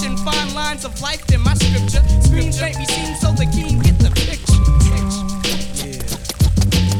lines 0.55 0.85
of 0.85 1.01
life 1.01 1.25
in 1.33 1.41
my 1.43 1.55
scripture. 1.55 2.03
Screams 2.23 2.61
make 2.61 2.79
me 2.79 2.87
seem 2.87 3.15
so 3.17 3.33
the 3.33 3.47
king 3.47 3.81
get 3.81 3.99
the 3.99 4.11
picture. 4.11 4.61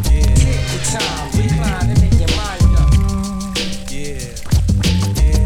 Take 0.03 0.65
the 0.73 0.81
time, 0.91 1.27
recline 1.39 1.91
and 1.91 2.01
make 2.01 2.19
your 2.19 2.33
mind 2.37 2.63
up. 2.81 2.91
Yeah. 3.91 4.19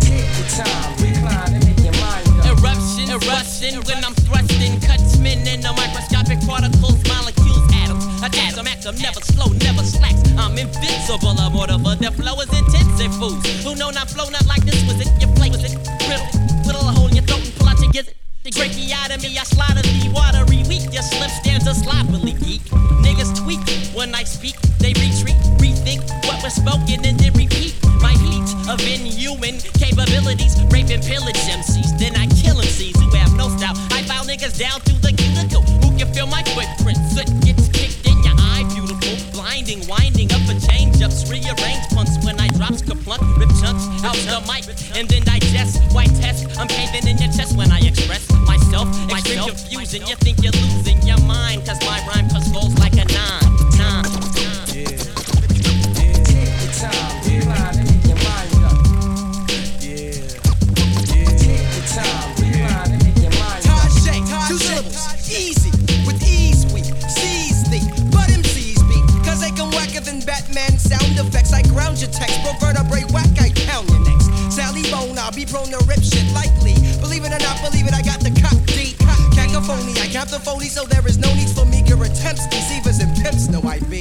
Take 0.02 0.30
the 0.38 0.44
time, 0.56 0.90
recline 1.02 1.52
and 1.56 1.64
make 1.64 1.82
your 1.84 1.96
mind 2.00 2.28
up. 2.40 2.58
Eruption, 2.58 3.10
eruption 3.10 3.74
when 3.88 4.04
I'm 4.04 4.14
thrusting, 4.26 4.80
cuts 4.80 5.18
men 5.18 5.46
in 5.46 5.60
the 5.60 5.72
microscopic 5.72 6.40
particles, 6.46 7.00
molecules, 7.08 7.64
atoms. 7.74 8.04
Attacks, 8.22 8.56
I'm 8.58 8.98
never 8.98 9.20
slow, 9.20 9.52
never 9.64 9.82
slacks. 9.82 10.22
I'm 10.38 10.56
invincible, 10.56 11.36
I'm 11.38 11.52
whatever. 11.52 11.96
The 11.96 12.10
flow 12.12 12.40
is 12.40 12.50
intensive 12.52 13.14
fools. 13.18 13.44
Who 13.64 13.74
know 13.74 13.90
not 13.90 14.08
flow 14.08 14.28
not 14.30 14.46
like 14.46 14.64
this 14.64 14.80
was 14.86 15.00
it? 15.00 15.17
Tracheotomy, 19.28 19.60
I 19.60 19.82
the 19.82 20.10
watery 20.14 20.62
weak. 20.68 20.92
Your 20.92 21.02
slip 21.02 21.30
stands 21.30 21.66
a 21.66 21.74
sloppily 21.74 22.32
geek. 22.32 22.62
Niggas 23.04 23.36
tweak 23.36 23.60
when 23.94 24.14
I 24.14 24.24
speak, 24.24 24.56
they 24.78 24.92
retreat, 24.96 25.36
rethink 25.60 26.00
what 26.24 26.42
was 26.42 26.54
spoken 26.54 27.04
and 27.04 27.18
then 27.18 27.32
repeat. 27.34 27.76
My 28.00 28.12
heat 28.12 28.48
of 28.70 28.80
inhuman 28.80 29.58
capabilities, 29.76 30.56
rape 30.72 30.88
and 30.88 31.02
pillage 31.02 31.36
MCs. 31.36 31.98
Then 31.98 32.16
I 32.16 32.26
kill 32.40 32.56
MCs 32.56 32.96
who 32.96 33.10
have 33.16 33.34
no 33.36 33.48
style. 33.56 33.76
I 33.92 34.02
file 34.02 34.24
niggas 34.24 34.58
down 34.58 34.80
through 34.80 35.02
the 35.04 35.12
cuticle. 35.12 35.62
Who 35.84 35.96
can 35.98 36.08
feel 36.14 36.26
my 36.26 36.42
footprint? 36.54 36.98
Soot 37.12 37.28
gets 37.44 37.68
kicked 37.68 38.06
in 38.08 38.16
your 38.24 38.36
eye, 38.38 38.64
beautiful. 38.72 39.12
Blinding, 39.32 39.84
winding 39.88 40.32
up 40.32 40.44
a 40.48 40.56
change 40.56 41.02
ups, 41.02 41.28
rearrange 41.28 41.84
punks 41.92 42.16
when 42.24 42.40
I 42.40 42.48
drop 42.56 42.80
kaplunk, 42.80 43.20
rip 43.36 43.52
chunks 43.60 43.84
out 44.04 44.16
the 44.24 44.40
mic, 44.48 44.64
and 44.96 45.08
then 45.08 45.22
digest. 45.24 45.82
White 45.92 46.14
test, 46.16 46.48
I'm 46.58 46.68
caving 46.68 47.08
in 47.08 47.18
your 47.18 47.32
chest 47.32 47.56
when 47.56 47.72
I. 47.72 47.77
Confusion, 49.88 50.06
you 50.06 50.16
think 50.16 50.42
you're 50.42 50.52
losing 50.52 50.77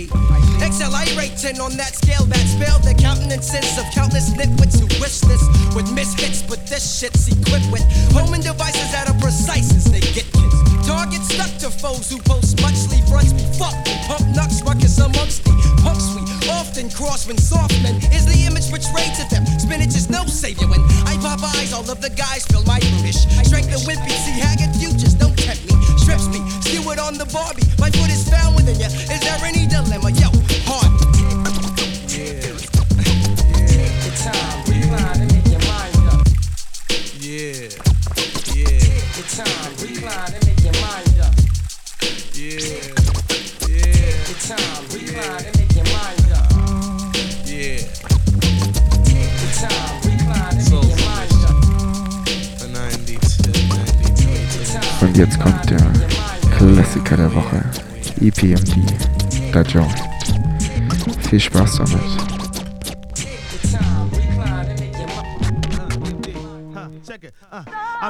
be. 0.10 0.66
Excel, 0.66 0.92
rate 1.16 1.38
10 1.38 1.62
on 1.62 1.78
that 1.78 1.96
scale, 1.96 2.26
that 2.26 2.44
spell 2.48 2.80
the 2.80 2.96
countenances 2.96 3.78
of 3.78 3.86
countless 3.94 4.32
nitwits 4.34 4.80
who 4.80 4.88
wish 5.00 5.22
this 5.28 5.44
with 5.76 5.88
mishits, 5.94 6.42
but 6.48 6.66
this 6.68 6.84
shit's 7.00 7.28
equipped 7.28 7.70
with 7.72 7.84
homing 8.12 8.42
devices 8.42 8.92
that 8.92 9.08
are 9.08 9.20
precise 9.20 9.72
as 9.76 9.86
they 9.86 10.02
get 10.02 10.26
kids. 10.34 10.58
Target 10.88 11.22
stuck 11.24 11.52
to 11.60 11.70
foes 11.70 12.10
who 12.10 12.18
post 12.24 12.60
muchly 12.62 13.04
fronts 13.08 13.34
be 13.34 13.46
fucked. 13.60 13.88
Pump 14.08 14.24
nuts, 14.36 14.64
ruckus 14.64 14.98
amongst 14.98 15.44
the 15.44 15.52
punks 15.84 16.16
we 16.16 16.24
often 16.50 16.90
cross 16.90 17.28
when 17.28 17.38
soft 17.38 17.76
men 17.84 17.96
is 18.16 18.26
the 18.26 18.48
image 18.48 18.70
portrayed 18.72 19.14
to 19.20 19.24
them. 19.30 19.46
Spinach 19.60 19.96
is 19.96 20.10
no 20.10 20.26
savior 20.26 20.68
when 20.68 20.82
I 21.06 21.20
pop 21.22 21.44
eyes, 21.56 21.74
all 21.74 21.86
of 21.90 22.00
the 22.02 22.10
guys 22.10 22.46
feel 22.48 22.64
my 22.64 22.80
brutish. 22.80 23.28
Strength 23.44 23.72
and 23.76 23.84
wimpy, 23.84 24.16
see 24.16 24.40
haggard 24.40 24.74
futures, 24.80 25.14
don't 25.14 25.36
tempt 25.38 25.64
me. 25.68 25.76
Strips 26.00 26.28
me, 26.32 26.40
steal 26.88 26.92
it 26.94 27.00
on 27.00 27.18
the 27.18 27.26
Barbie. 27.34 27.64
My 27.80 27.90
foot 27.92 28.10
is 28.10 28.28
found 28.30 28.56
within 28.56 28.80
ya. 28.80 28.88
Is 28.88 29.20
there 29.20 29.38
any 29.44 29.68
dilemma? 29.68 30.10
Yo, 30.12 30.30
hard. 30.66 30.92
And 35.20 35.32
make 35.34 35.48
your 35.48 35.60
mind 35.68 35.96
up. 36.12 36.28
Yeah, 37.20 37.70
yeah, 38.54 38.80
Take 38.80 39.10
the 39.16 39.24
time, 39.36 39.72
recline 39.82 40.34
and 40.34 40.44
make 40.46 40.62
your 40.64 40.74
mind 40.82 41.20
up. 41.22 41.34
yeah, 42.34 42.60
Take 43.64 44.22
the 44.28 44.36
time, 44.48 44.84
recline 44.92 45.46
and 45.46 45.56
make 45.58 45.74
your 45.76 45.88
mind 45.94 46.32
up. 46.34 46.48
yeah. 47.46 47.80
Take 49.04 49.34
the 49.42 49.48
time, 49.58 49.96
recline 50.06 50.56
and 50.58 50.68
make 50.68 50.88
your 50.88 51.02
mind 51.06 51.42
up. 51.48 51.58
92, 52.68 53.18
92. 53.88 55.02
Und 55.02 55.16
jetzt 55.18 55.40
kommt 55.40 55.70
der 55.70 55.97
Klassiker 56.78 57.18
der 57.18 57.34
Woche. 57.34 57.64
EPMD, 58.22 58.76
der 59.52 59.64
Joint. 59.64 59.96
Viel 61.28 61.40
Spaß 61.40 61.78
damit. 61.78 62.17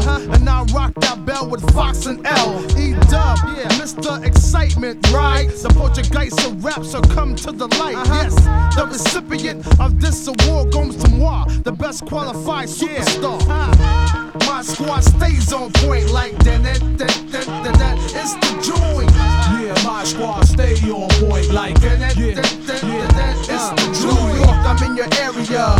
Uh-huh. 0.00 0.32
And 0.32 0.48
I 0.48 0.62
rock 0.72 0.94
that 1.00 1.26
bell 1.26 1.46
with 1.46 1.62
Fox 1.74 2.06
and 2.06 2.26
L. 2.26 2.64
E 2.78 2.92
dub, 3.10 3.36
yeah, 3.52 3.68
Mr. 3.76 4.24
Excitement, 4.24 5.10
right? 5.12 5.48
The 5.48 5.68
Portuguese 5.68 6.32
of 6.46 6.64
rap 6.64 6.84
so 6.84 7.02
come 7.02 7.34
to 7.36 7.52
the 7.52 7.68
light. 7.78 7.96
Yes, 8.06 8.34
the 8.76 8.86
recipient 8.86 9.66
of 9.78 10.00
this 10.00 10.26
award 10.26 10.72
goes 10.72 10.96
to 10.96 11.10
moi, 11.10 11.44
the 11.64 11.72
best 11.72 12.06
qualified 12.06 12.68
superstar. 12.68 13.38
My 14.46 14.62
squad 14.62 15.04
stays 15.04 15.52
on 15.52 15.70
point 15.72 16.10
like 16.10 16.32
that, 16.44 16.62
that, 16.62 16.80
that, 16.98 17.14
that, 17.32 17.46
that, 17.64 17.74
that. 17.78 17.96
It's 18.16 18.34
the 18.40 18.52
joint. 18.64 19.10
Yeah, 19.12 19.74
my 19.84 20.04
squad 20.04 20.44
stay 20.44 20.76
on 20.90 21.10
point 21.28 21.50
like 21.52 21.78
that, 21.82 21.98
that, 21.98 22.14
that, 22.16 22.36
that, 22.66 22.80
that, 22.80 23.10
that. 23.12 23.36
It's 23.40 23.68
the 23.76 24.08
joint. 24.08 24.32
New 24.32 24.38
York, 24.38 24.60
I'm 24.64 24.82
in 24.82 24.96
your 24.96 25.08
area. 25.20 25.76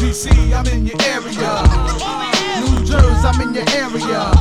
DC, 0.00 0.30
I'm 0.56 0.66
in 0.68 0.86
your 0.86 1.00
area. 1.02 2.29
I'm 2.92 3.40
in 3.40 3.54
your 3.54 3.64
area. 3.70 4.32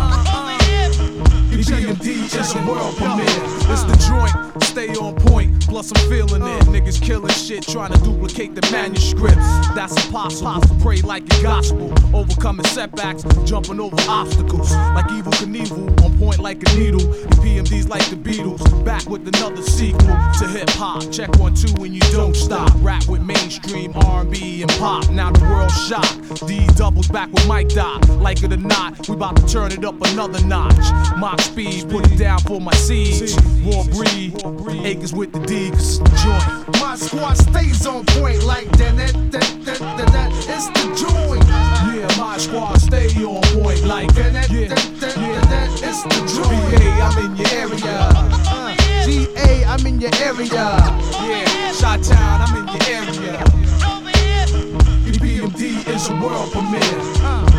EPMD 1.52 2.08
is 2.40 2.56
a 2.56 2.66
world 2.66 2.96
premiere. 2.98 3.26
It's 3.72 3.84
the 3.84 3.96
joint, 4.08 4.64
stay 4.64 4.90
on 4.96 5.16
point. 5.16 5.59
Plus, 5.70 5.92
I'm 5.96 6.10
feeling 6.10 6.42
it. 6.42 6.64
Niggas 6.64 7.00
killing 7.02 7.32
shit, 7.32 7.62
trying 7.62 7.94
to 7.94 8.00
duplicate 8.00 8.56
the 8.56 8.68
manuscripts. 8.72 9.48
That's 9.76 9.94
impossible. 10.06 10.62
Pray 10.82 11.02
like 11.02 11.24
a 11.24 11.44
gospel. 11.44 11.94
Overcoming 12.14 12.66
setbacks, 12.66 13.24
jumping 13.46 13.80
over 13.80 13.96
obstacles. 14.08 14.72
Like 14.72 15.06
Evel 15.06 15.32
Knievel, 15.34 16.04
on 16.04 16.18
point 16.18 16.40
like 16.40 16.58
a 16.68 16.76
needle. 16.76 17.02
PMD's 17.40 17.88
like 17.88 18.04
the 18.10 18.16
Beatles, 18.16 18.64
back 18.84 19.06
with 19.08 19.28
another 19.28 19.62
sequel 19.62 20.18
to 20.40 20.48
hip 20.48 20.70
hop. 20.72 21.12
Check 21.12 21.30
one 21.38 21.54
two 21.54 21.72
when 21.80 21.94
you 21.94 22.02
don't 22.12 22.36
stop. 22.36 22.72
Rap 22.78 23.08
with 23.08 23.22
mainstream 23.22 23.94
R&B 23.96 24.64
and 24.64 24.72
pop. 24.72 25.10
Now 25.12 25.32
the 25.32 25.46
world 25.46 25.72
shocked. 25.72 26.48
D 26.48 26.66
doubles 26.76 27.08
back 27.08 27.32
with 27.32 27.48
Mike 27.48 27.70
Doc. 27.70 28.08
Like 28.10 28.42
it 28.42 28.52
or 28.52 28.58
not, 28.58 29.08
we 29.08 29.14
about 29.14 29.36
to 29.38 29.46
turn 29.46 29.72
it 29.72 29.86
up 29.86 30.02
another 30.02 30.44
notch. 30.46 31.18
Mock 31.18 31.40
speed, 31.42 31.90
put 31.90 32.12
it 32.12 32.18
down 32.18 32.40
for 32.40 32.60
my 32.60 32.74
seeds. 32.74 33.38
Raw 33.64 33.84
breed, 33.84 34.34
acres 34.86 35.14
with 35.14 35.32
the 35.32 35.40
D, 35.46 35.59
it's 35.68 35.98
joint. 36.24 36.80
My 36.80 36.96
squad 36.96 37.36
stays 37.36 37.86
on 37.86 38.06
point 38.06 38.44
like 38.44 38.70
that. 38.78 38.96
that, 38.96 39.14
that, 39.32 39.66
that, 39.66 39.80
that, 39.80 40.12
that. 40.12 40.32
It's 40.48 40.68
the 40.68 40.86
joint. 40.96 41.46
Yeah, 41.48 42.08
my 42.18 42.38
squad 42.38 42.80
stay 42.80 43.08
on 43.24 43.42
point 43.54 43.84
like 43.84 44.14
that. 44.16 44.34
that. 44.34 44.50
Yeah, 44.50 44.68
that, 44.70 44.80
that, 45.00 45.16
that, 45.16 45.44
that. 45.50 45.70
It's 45.84 46.04
the 46.04 46.20
joint. 46.36 46.72
BA, 46.72 46.92
I'm 47.02 47.18
in 47.26 47.36
your 47.38 47.50
area. 47.52 48.10
Uh, 48.48 48.76
GA, 49.06 49.66
I'm 49.66 49.86
in 49.86 50.00
your 50.00 50.16
area. 50.16 50.50
Yeah, 50.52 51.72
Shot 51.74 52.04
Town, 52.04 52.42
I'm 52.42 52.56
in 52.58 52.68
your 52.68 52.84
area. 52.88 53.44
BMD 55.20 55.86
is 55.88 56.10
a 56.10 56.14
world 56.22 56.52
premiere. 56.52 56.80
Uh, 57.22 57.59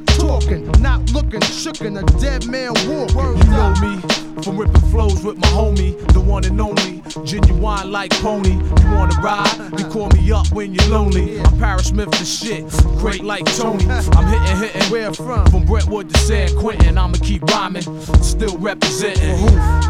Talking, 0.17 0.69
not 0.81 1.11
looking, 1.11 1.41
shookin' 1.41 1.97
a 1.97 2.19
dead 2.19 2.47
man 2.47 2.73
walking. 2.87 3.37
You 3.37 3.51
know 3.51 3.73
me 3.81 4.21
from 4.43 4.57
ripping 4.57 4.89
flows 4.89 5.23
with 5.23 5.37
my 5.37 5.47
homie, 5.47 5.97
the 6.13 6.19
one 6.19 6.43
and 6.45 6.59
only, 6.59 7.03
genuine 7.25 7.91
like 7.91 8.11
pony. 8.21 8.53
You 8.53 8.91
wanna 8.91 9.19
ride? 9.21 9.71
You 9.77 9.85
call 9.85 10.09
me 10.09 10.31
up 10.31 10.51
when 10.51 10.73
you're 10.73 10.89
lonely. 10.89 11.39
I'm 11.39 11.59
Parrish 11.59 11.87
Smith 11.87 12.09
the 12.11 12.25
shit, 12.25 12.67
great 12.99 13.23
like 13.23 13.45
Tony. 13.57 13.85
I'm 13.85 14.27
hitting, 14.27 14.57
hitting. 14.57 14.91
Where 14.91 15.13
from? 15.13 15.45
From 15.47 15.65
Brentwood 15.65 16.09
to 16.09 16.19
San 16.19 16.55
Quentin, 16.57 16.97
I'ma 16.97 17.17
keep 17.21 17.43
rhyming, 17.43 17.83
still 18.21 18.57
representing. 18.57 19.37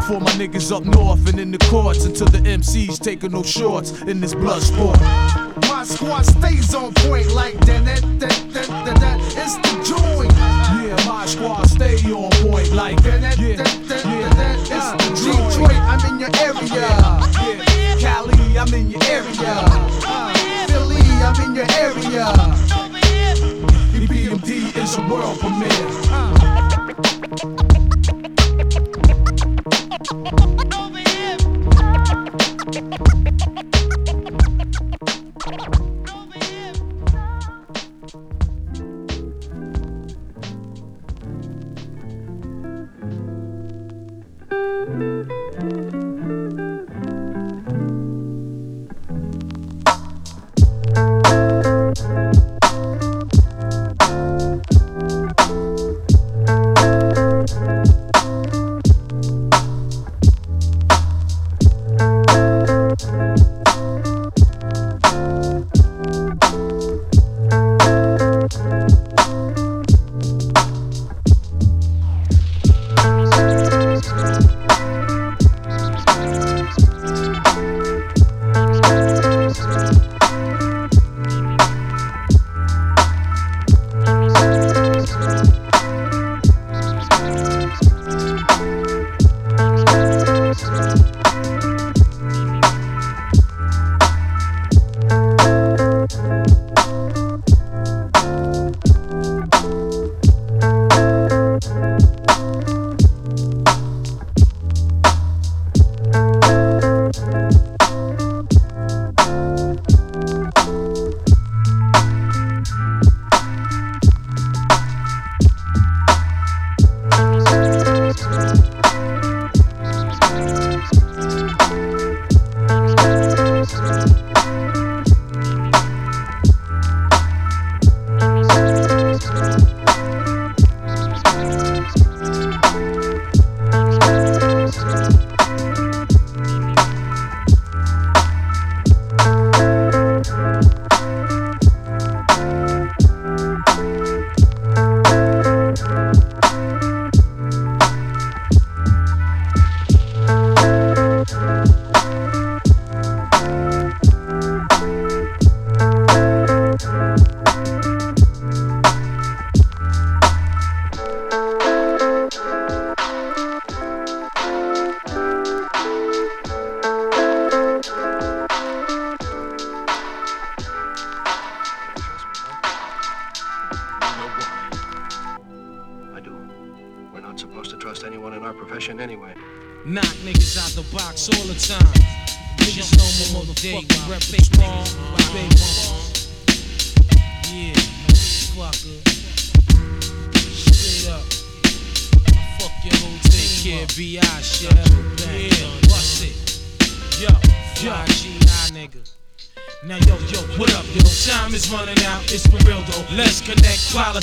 For 0.06 0.20
my 0.20 0.32
niggas 0.32 0.70
up 0.74 0.84
north 0.84 1.26
and 1.28 1.38
in 1.38 1.50
the 1.50 1.58
courts 1.58 2.04
until 2.04 2.26
the 2.26 2.38
MCs 2.38 2.98
taking 3.00 3.32
no 3.32 3.42
shorts 3.42 4.02
in 4.02 4.20
this 4.20 4.34
blood 4.34 4.62
sport. 4.62 5.00
My 5.68 5.84
squad 5.84 6.22
stays 6.22 6.74
on 6.74 6.92
point 6.94 7.28
like 7.32 7.58
that. 7.66 7.84
that, 7.84 8.20
that, 8.20 8.52
that, 8.52 8.68
that, 8.68 9.00
that. 9.00 9.20
It's 9.36 9.56
the 9.56 10.11
joint. 10.12 10.32
Yeah, 10.32 10.96
my 11.06 11.26
squad 11.26 11.64
stay 11.66 11.96
on 12.12 12.30
point 12.42 12.72
like 12.72 13.02
yeah, 13.04 13.18
that, 13.18 13.38
yeah. 13.38 13.56
It's. 13.60 15.24
Detroit, 15.24 15.72
I'm 15.72 16.00
in 16.08 16.20
your 16.20 16.30
area. 16.40 16.68
Yeah, 16.72 17.96
Cali, 18.00 18.58
I'm 18.58 18.74
in 18.74 18.90
your 18.90 19.02
area. 19.04 19.54
Uh, 20.06 20.32
Philly, 20.68 21.02
I'm 21.22 21.40
in 21.44 21.54
your 21.54 21.66
area. 21.78 22.26
BMD 24.08 24.76
is 24.76 24.96
a 24.96 25.00
world 25.08 25.38
premiere. 25.38 25.82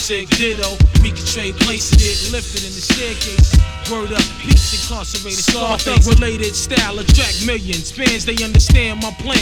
Politics 0.10 0.38
ditto. 0.39 0.69
We 1.04 1.12
can 1.12 1.24
trade 1.24 1.56
places, 1.62 1.93
get 2.02 2.34
lifted 2.34 2.65
in 2.65 2.74
the 2.74 2.82
staircase. 2.82 3.54
Word 3.93 4.10
up, 4.12 4.26
peace 4.41 4.74
incarcerated. 4.74 5.38
Scarface 5.38 6.10
related 6.10 6.56
style 6.56 6.98
attract 6.98 7.45
millions. 7.45 7.91
Fans, 7.91 8.26
they 8.26 8.34
understand 8.43 9.04
my 9.04 9.12
plan. 9.22 9.38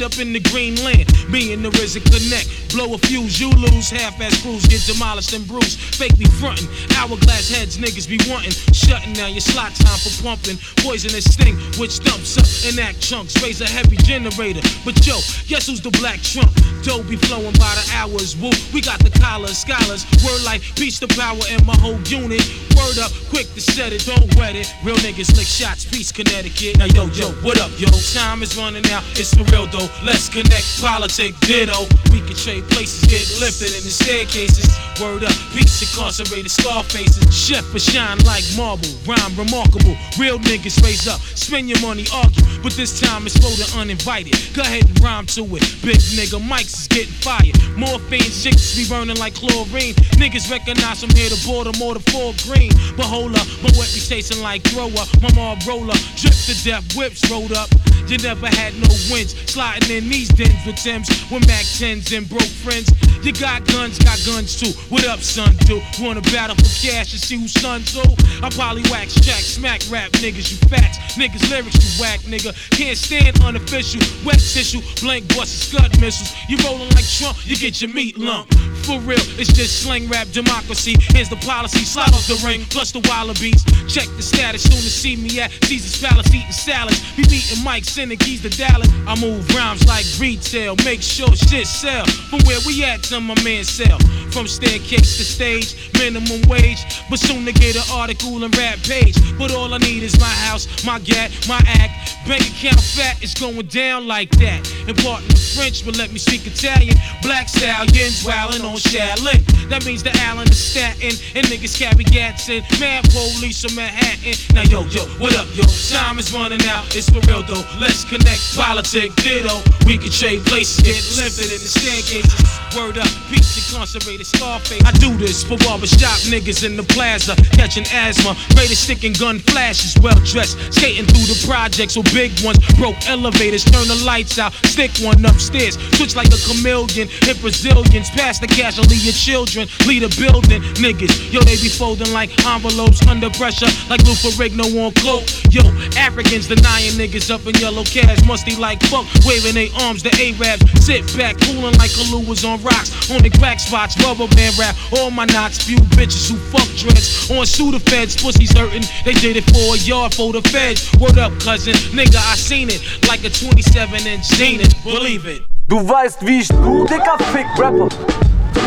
The 0.00 0.08
kid 0.08 0.18
up 0.18 0.26
in 0.26 0.32
the 0.32 0.40
green 0.40 0.76
land? 0.82 1.08
And 1.30 1.64
the 1.64 1.70
RZA 1.70 2.02
connect. 2.04 2.74
Blow 2.74 2.94
a 2.94 2.98
fuse, 2.98 3.40
you 3.40 3.50
lose. 3.50 3.88
Half 3.88 4.20
ass 4.20 4.42
crews 4.42 4.66
get 4.66 4.82
demolished 4.86 5.32
and 5.32 5.46
bruised. 5.46 5.78
Fake 5.78 6.18
me 6.18 6.26
frontin'. 6.26 6.66
Hourglass 6.96 7.48
heads, 7.48 7.78
niggas 7.78 8.08
be 8.08 8.18
wantin'. 8.28 8.52
Shutting 8.74 9.12
down 9.12 9.30
your 9.30 9.40
slot 9.40 9.72
time 9.74 9.98
for 9.98 10.10
pumping. 10.22 10.58
Poisonous 10.82 11.24
sting, 11.24 11.56
which 11.78 11.98
thumps 12.02 12.36
up 12.36 12.48
and 12.66 12.78
act 12.80 13.00
chunks. 13.00 13.40
Raise 13.42 13.60
a 13.60 13.66
heavy 13.66 13.96
generator. 13.96 14.60
But 14.84 14.98
yo, 15.06 15.16
guess 15.46 15.66
who's 15.66 15.80
the 15.80 15.90
black 16.02 16.20
trump? 16.20 16.50
Dough 16.82 17.02
be 17.04 17.16
flowing 17.16 17.54
by 17.54 17.72
the 17.78 17.84
hours. 17.94 18.36
Woo, 18.36 18.50
we 18.74 18.80
got 18.80 18.98
the 19.00 19.10
collars, 19.18 19.58
scholars. 19.58 20.04
Word 20.24 20.42
like 20.44 20.62
peace 20.76 20.98
to 21.00 21.08
power 21.08 21.40
in 21.50 21.64
my 21.64 21.76
whole 21.78 22.00
unit. 22.10 22.42
Word 22.76 22.98
up, 22.98 23.12
quick 23.30 23.46
to 23.54 23.60
set 23.60 23.92
it, 23.92 24.04
don't 24.04 24.34
wet 24.36 24.56
it. 24.56 24.72
Real 24.82 24.96
niggas 24.96 25.36
lick 25.36 25.46
shots, 25.46 25.84
peace, 25.84 26.10
Connecticut. 26.10 26.78
Now 26.78 26.86
yo, 26.86 27.06
yo, 27.14 27.30
what 27.46 27.60
up, 27.60 27.70
yo? 27.78 27.88
Time 28.12 28.42
is 28.42 28.56
running 28.58 28.84
out, 28.90 29.04
it's 29.14 29.32
for 29.34 29.44
real 29.52 29.66
though. 29.66 29.89
Let's 30.02 30.28
connect, 30.28 30.80
politic, 30.80 31.38
ditto. 31.40 31.86
We 32.10 32.20
can 32.20 32.36
trade 32.36 32.64
places, 32.70 33.04
get 33.04 33.40
lifted 33.40 33.76
in 33.76 33.84
the 33.84 33.90
staircases. 33.90 34.89
Word 35.00 35.24
up, 35.24 35.32
peace, 35.56 35.80
incarcerated, 35.80 36.50
scar 36.50 36.84
faces. 36.84 37.24
Chef 37.32 37.64
for 37.64 37.78
shine 37.78 38.18
like 38.24 38.44
marble, 38.54 38.92
rhyme 39.08 39.34
remarkable. 39.34 39.96
Real 40.18 40.38
niggas 40.40 40.76
raise 40.84 41.08
up, 41.08 41.20
spend 41.20 41.70
your 41.70 41.80
money, 41.80 42.04
argue. 42.12 42.44
But 42.62 42.74
this 42.74 43.00
time 43.00 43.24
it's 43.24 43.34
for 43.40 43.48
the 43.56 43.80
uninvited. 43.80 44.36
Go 44.52 44.60
ahead 44.60 44.84
and 44.84 45.00
rhyme 45.00 45.24
to 45.32 45.40
it. 45.56 45.64
Big 45.80 45.96
nigga, 46.12 46.36
mics 46.36 46.84
is 46.84 46.88
getting 46.88 47.16
fired. 47.24 47.56
Morphine, 47.80 48.28
chicks 48.28 48.76
be 48.76 48.84
burning 48.86 49.16
like 49.16 49.34
chlorine. 49.34 49.96
Niggas 50.20 50.50
recognize 50.50 51.00
from 51.00 51.16
here 51.16 51.30
to 51.30 51.46
Baltimore 51.48 51.94
to 51.94 52.04
Fort 52.12 52.36
Greene. 52.44 52.72
But 52.94 53.06
hold 53.06 53.32
up, 53.36 53.46
my 53.64 53.72
reputation 53.80 54.42
like 54.42 54.62
thrower. 54.68 55.08
My 55.24 55.32
mom 55.32 55.56
roller, 55.66 55.96
drip 56.20 56.36
to 56.44 56.54
death, 56.62 56.84
whips 56.94 57.24
rolled 57.30 57.52
up. 57.52 57.70
You 58.06 58.18
never 58.18 58.48
had 58.48 58.74
no 58.74 58.90
wins. 59.08 59.32
Sliding 59.48 59.96
in 59.96 60.08
these 60.10 60.28
dens 60.28 60.66
with 60.66 60.76
Tims 60.76 61.08
with 61.30 61.46
Mac 61.46 61.64
10s 61.64 62.10
and 62.16 62.28
broke 62.28 62.42
friends. 62.42 62.92
You 63.22 63.32
got 63.32 63.64
guns, 63.66 63.98
got 63.98 64.18
guns 64.26 64.58
too. 64.58 64.72
What 64.90 65.06
up, 65.06 65.20
son? 65.20 65.54
Do 65.66 65.80
wanna 66.00 66.20
battle 66.34 66.56
for 66.56 66.66
cash 66.82 67.12
and 67.14 67.22
see 67.22 67.38
who's 67.38 67.52
son 67.52 67.84
too? 67.84 68.02
I 68.42 68.50
probably 68.50 68.82
wax 68.90 69.14
track, 69.14 69.38
smack 69.38 69.82
rap 69.88 70.10
niggas, 70.18 70.50
you 70.50 70.58
facts. 70.66 70.98
Niggas 71.14 71.48
lyrics, 71.48 71.78
you 71.78 72.02
whack 72.02 72.18
nigga. 72.26 72.50
Can't 72.76 72.98
stand 72.98 73.40
unofficial, 73.40 74.00
wet 74.26 74.40
tissue, 74.40 74.80
blank 75.00 75.28
busts, 75.28 75.70
scud 75.70 75.94
missiles. 76.00 76.34
You 76.48 76.56
rolling 76.66 76.90
like 76.90 77.06
Trump, 77.06 77.38
you 77.46 77.56
get 77.56 77.80
your 77.80 77.94
meat 77.94 78.18
lump. 78.18 78.52
For 78.82 78.98
real, 79.00 79.22
it's 79.38 79.52
just 79.52 79.84
slang 79.84 80.08
rap 80.08 80.26
democracy. 80.32 80.96
Here's 80.98 81.28
the 81.28 81.36
policy, 81.36 81.84
slide 81.84 82.12
off 82.12 82.26
the 82.26 82.42
ring, 82.44 82.64
plus 82.70 82.90
the 82.90 83.00
wallabies. 83.06 83.62
Check 83.86 84.08
the 84.16 84.22
status, 84.22 84.62
soon 84.62 84.82
to 84.82 84.90
see 84.90 85.14
me 85.14 85.38
at 85.38 85.52
Caesar's 85.66 86.02
Palace 86.02 86.34
eating 86.34 86.50
salads. 86.50 86.98
Be 87.14 87.22
meeting 87.30 87.62
Mike, 87.62 87.84
sending 87.84 88.18
keys 88.18 88.42
to 88.42 88.50
Dallas. 88.50 88.88
I 89.06 89.14
move 89.20 89.46
rhymes 89.54 89.86
like 89.86 90.04
retail, 90.18 90.74
make 90.84 91.00
sure 91.00 91.30
shit 91.36 91.68
sell. 91.68 92.06
From 92.28 92.40
where 92.40 92.58
we 92.66 92.82
at 92.82 93.04
to 93.04 93.20
my 93.20 93.40
man 93.44 93.62
sell. 93.62 93.98
From 94.32 94.46
staircase 94.80 95.18
the 95.18 95.24
stage, 95.24 95.92
minimum 95.94 96.42
wage. 96.48 96.84
But 97.08 97.18
soon 97.18 97.44
to 97.46 97.52
get 97.52 97.76
an 97.76 97.82
article 97.92 98.42
and 98.42 98.56
rap 98.56 98.78
page. 98.82 99.16
But 99.38 99.52
all 99.52 99.72
I 99.72 99.78
need 99.78 100.02
is 100.02 100.18
my 100.18 100.34
house, 100.48 100.84
my 100.84 100.98
gat, 101.00 101.30
my 101.48 101.60
act. 101.66 102.16
Bank 102.26 102.42
account 102.42 102.80
fat, 102.80 103.22
it's 103.22 103.34
going 103.34 103.66
down 103.66 104.06
like 104.06 104.30
that. 104.38 104.60
Important 104.86 105.36
French, 105.54 105.84
but 105.84 105.96
let 105.96 106.12
me 106.12 106.18
speak 106.18 106.46
Italian. 106.46 106.96
Black 107.22 107.48
stallions 107.48 108.24
wildin' 108.24 108.64
on 108.64 108.76
Shaolin. 108.76 109.40
That 109.68 109.84
means 109.86 110.02
the 110.02 110.10
Allen 110.26 110.48
is 110.48 110.58
statin, 110.58 111.14
and 111.34 111.46
niggas 111.46 111.78
carry 111.78 112.04
gats 112.04 112.48
in. 112.48 112.62
Mad 112.78 113.04
police 113.10 113.64
from 113.64 113.74
Manhattan. 113.76 114.34
Now 114.54 114.62
yo, 114.62 114.84
yo, 114.90 115.06
what 115.18 115.34
up, 115.36 115.46
yo? 115.54 115.64
Time 115.90 116.18
is 116.18 116.32
running 116.32 116.62
out, 116.68 116.84
it's 116.94 117.08
for 117.08 117.20
real 117.26 117.42
though. 117.42 117.64
Let's 117.80 118.04
connect, 118.04 118.54
politic, 118.54 119.14
ditto. 119.16 119.62
We 119.86 119.96
can 119.98 120.10
trade 120.10 120.44
places, 120.44 120.82
get 120.84 121.00
lifted 121.16 121.50
in 121.50 121.58
the 121.58 121.70
staircases. 121.70 122.59
Word 122.76 122.98
up, 122.98 123.10
peace 123.26 123.58
incarcerated, 123.58 124.26
Scarface. 124.26 124.82
I 124.84 124.92
do 124.92 125.16
this 125.16 125.42
for 125.42 125.58
all 125.66 125.78
the 125.78 125.90
barbershop 125.90 126.22
niggas 126.30 126.62
in 126.62 126.76
the 126.76 126.84
plaza, 126.84 127.34
catching 127.58 127.82
asthma. 127.90 128.38
Rated 128.54 128.78
sticking 128.78 129.12
gun 129.14 129.40
flashes, 129.40 129.98
well 129.98 130.18
dressed, 130.22 130.54
skating 130.72 131.06
through 131.06 131.26
the 131.26 131.38
projects 131.46 131.96
with 131.96 132.06
big 132.14 132.30
ones. 132.46 132.58
Broke 132.78 132.94
elevators, 133.08 133.64
turn 133.64 133.88
the 133.88 133.98
lights 134.06 134.38
out, 134.38 134.54
stick 134.70 134.90
one 135.02 135.18
upstairs. 135.24 135.74
Switch 135.98 136.14
like 136.14 136.30
a 136.30 136.38
chameleon, 136.46 137.10
hit 137.26 137.40
Brazilians, 137.42 138.10
pass 138.14 138.38
the 138.38 138.46
cash 138.46 138.78
and 138.78 138.86
leave 138.86 139.02
your 139.02 139.18
children. 139.18 139.66
Lead 139.86 140.06
a 140.06 140.10
building, 140.14 140.62
niggas. 140.78 141.10
Yo, 141.32 141.40
they 141.42 141.58
be 141.58 141.68
folding 141.68 142.12
like 142.12 142.30
envelopes 142.46 143.02
under 143.10 143.30
pressure, 143.34 143.70
like 143.90 143.98
Lou 144.06 144.14
Ferrigno 144.14 144.70
on 144.78 144.94
cloak. 144.94 145.26
Yo, 145.50 145.66
Africans 145.98 146.46
denying 146.46 146.94
niggas 146.94 147.34
up 147.34 147.42
in 147.50 147.54
yellow 147.58 147.82
cash, 147.82 148.22
musty 148.26 148.54
like 148.54 148.78
fuck, 148.86 149.06
waving 149.26 149.58
their 149.58 149.74
arms. 149.82 150.02
The 150.06 150.14
Arabs 150.22 150.62
sit 150.86 151.02
back, 151.18 151.34
cooling 151.42 151.74
like 151.82 151.90
Kahlua 151.90 152.22
was 152.26 152.44
on 152.44 152.59
rocks. 152.62 153.10
On 153.10 153.22
the 153.22 153.30
crack 153.30 153.60
spots, 153.60 153.96
rubber 154.02 154.28
band 154.34 154.56
rap. 154.58 154.76
All 154.98 155.10
my 155.10 155.24
knots, 155.26 155.62
few 155.62 155.76
bitches 155.96 156.30
who 156.30 156.36
fuck 156.50 156.68
dreads. 156.76 157.30
On 157.30 157.44
Sudafeds, 157.44 158.20
pussies 158.22 158.52
hurting. 158.56 158.84
They 159.04 159.14
did 159.14 159.36
it 159.36 159.44
for 159.50 159.74
a 159.74 159.78
yard 159.78 160.14
for 160.14 160.32
the 160.32 160.42
feds. 160.48 160.90
Word 161.00 161.18
up, 161.18 161.32
cousin, 161.40 161.74
nigga, 161.92 162.16
I 162.16 162.36
seen 162.36 162.68
it. 162.70 162.80
Like 163.08 163.24
a 163.24 163.30
27 163.30 164.06
inch 164.06 164.24
Zenith, 164.24 164.74
believe 164.84 165.26
it. 165.26 165.42
Du 165.68 165.76
weißt, 165.88 166.26
wie 166.26 166.40
ich 166.40 166.48
du, 166.48 166.84
dicker 166.84 167.16
Fick-Rapper. 167.32 167.88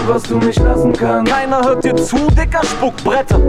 Was 0.07 0.23
du 0.23 0.37
nicht 0.37 0.59
lassen 0.59 0.93
kannst. 0.93 1.31
Keiner 1.31 1.61
hört 1.61 1.83
dir 1.83 1.95
zu, 1.95 2.29
dicker 2.31 2.61
Spuckbretter. 2.65 3.39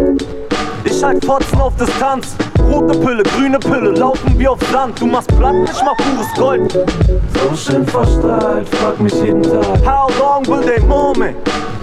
Ich 0.84 1.02
halt 1.02 1.24
Fotzen 1.24 1.60
auf 1.60 1.74
Distanz. 1.76 2.36
Rote 2.70 2.98
Pille, 2.98 3.22
grüne 3.22 3.58
Pille, 3.58 3.90
laufen 3.90 4.38
wie 4.38 4.48
auf 4.48 4.58
Sand. 4.70 5.00
Du 5.00 5.06
machst 5.06 5.28
platt, 5.36 5.54
ich 5.64 5.82
mach 5.82 5.96
pures 5.96 6.34
Gold. 6.36 6.72
So 6.72 7.56
schön 7.56 7.86
verstrahlt, 7.86 8.68
frag 8.68 9.00
mich 9.00 9.14
jeden 9.14 9.42
Tag. 9.42 9.64
How 9.84 10.10
long 10.18 10.46
will 10.46 10.62
they 10.62 10.80
more 10.86 11.16
me? 11.18 11.34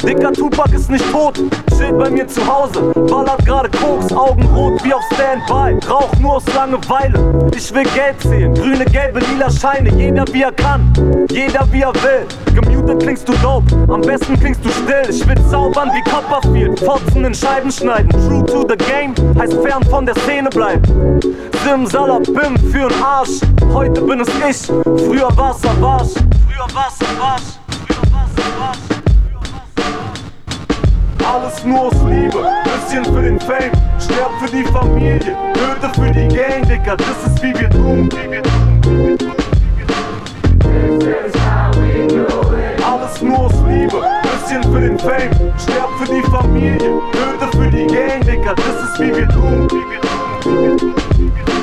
Dicker 0.03 0.33
Tupac 0.33 0.73
ist 0.73 0.89
nicht 0.89 1.09
tot, 1.11 1.39
steht 1.75 1.97
bei 1.97 2.09
mir 2.09 2.27
zu 2.27 2.41
Hause. 2.45 2.91
Ballert 3.07 3.45
gerade 3.45 3.69
Koks, 3.69 4.11
Augen 4.11 4.43
rot 4.55 4.83
wie 4.83 4.93
auf 4.93 5.03
Standby. 5.13 5.77
Rauch 5.87 6.11
nur 6.19 6.37
aus 6.37 6.43
Langeweile. 6.55 7.49
Ich 7.55 7.71
will 7.73 7.83
Geld 7.83 8.19
sehen, 8.21 8.53
grüne, 8.55 8.85
gelbe, 8.85 9.19
lila 9.19 9.51
Scheine. 9.51 9.91
Jeder 9.95 10.25
wie 10.31 10.41
er 10.41 10.51
kann, 10.51 10.91
jeder 11.29 11.67
wie 11.71 11.81
er 11.81 11.93
will. 11.93 12.25
Gemutet 12.55 13.03
klingst 13.03 13.29
du 13.29 13.33
dope, 13.43 13.73
am 13.93 14.01
besten 14.01 14.39
klingst 14.39 14.65
du 14.65 14.69
still. 14.69 15.07
Ich 15.09 15.27
will 15.27 15.37
zaubern 15.49 15.91
wie 15.93 16.09
Copperfield, 16.09 16.79
Fotzen 16.79 17.23
in 17.23 17.35
Scheiben 17.35 17.71
schneiden. 17.71 18.09
True 18.09 18.45
to 18.45 18.67
the 18.67 18.75
game, 18.75 19.13
heißt 19.39 19.53
fern 19.61 19.83
von 19.83 20.05
der 20.05 20.15
Szene 20.15 20.49
bleiben. 20.49 21.19
Simsalabim 21.63 22.55
für'n 22.71 22.91
Arsch, 23.03 23.39
heute 23.71 24.01
bin 24.01 24.19
es 24.21 24.29
ich. 24.49 24.67
Früher 24.67 25.29
war's 25.37 25.61
Savage, 25.61 26.15
früher 26.47 26.67
war's 26.73 26.97
Savage, 26.97 27.59
früher 27.85 28.11
war's 28.11 28.29
Savage. 28.35 28.90
Alles 31.23 31.63
nur 31.63 31.81
aus 31.81 31.93
Liebe, 32.07 32.45
bisschen 32.63 33.05
für 33.05 33.21
den 33.21 33.39
Fame, 33.39 33.71
sterb 33.99 34.31
für 34.39 34.49
die 34.49 34.63
Familie, 34.65 35.19
töte 35.53 35.89
für 35.95 36.11
die 36.11 36.27
Gang, 36.27 36.67
Dicker, 36.67 36.97
das 36.97 37.25
ist 37.25 37.41
wie 37.43 37.53
wir 37.59 37.69
tun, 37.69 38.09
wie 38.11 38.31
wir 38.31 38.43
tun, 38.43 38.81
wie 38.83 39.07
wir 39.07 39.17
tun. 39.17 39.31
Alles 42.83 43.21
nur 43.21 43.39
aus 43.39 43.53
Liebe, 43.67 44.01
bisschen 44.23 44.63
für 44.63 44.81
den 44.81 44.99
Fame, 44.99 45.31
sterb 45.57 45.89
für 45.99 46.13
die 46.13 46.23
Familie, 46.23 47.01
töte 47.11 47.57
für 47.57 47.69
die 47.69 47.87
Gang, 47.87 48.21
Dicker, 48.25 48.55
das 48.55 48.89
ist 48.89 48.99
wie 48.99 49.15
wir 49.15 49.27
tun, 49.29 49.67
wie 49.69 49.75
wir 49.89 50.01
tun, 50.01 50.77
wie 50.77 51.21
wir 51.21 51.35
tun. 51.35 51.61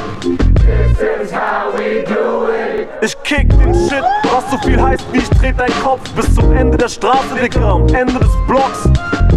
Ich 3.01 3.23
kick 3.23 3.49
den 3.51 3.75
Shit, 3.75 4.03
was 4.33 4.51
so 4.51 4.59
viel 4.59 4.81
heißt 4.83 5.05
wie 5.13 5.19
ich 5.19 5.31
dreh 5.31 5.53
dein 5.57 5.73
Kopf 5.83 6.11
bis 6.13 6.35
zum 6.35 6.53
Ende 6.53 6.77
der 6.77 6.89
Straße, 6.89 7.35
Dicker, 7.41 7.63
am 7.63 7.87
Ende 7.89 8.19
des 8.19 8.31
Blocks. 8.47 8.89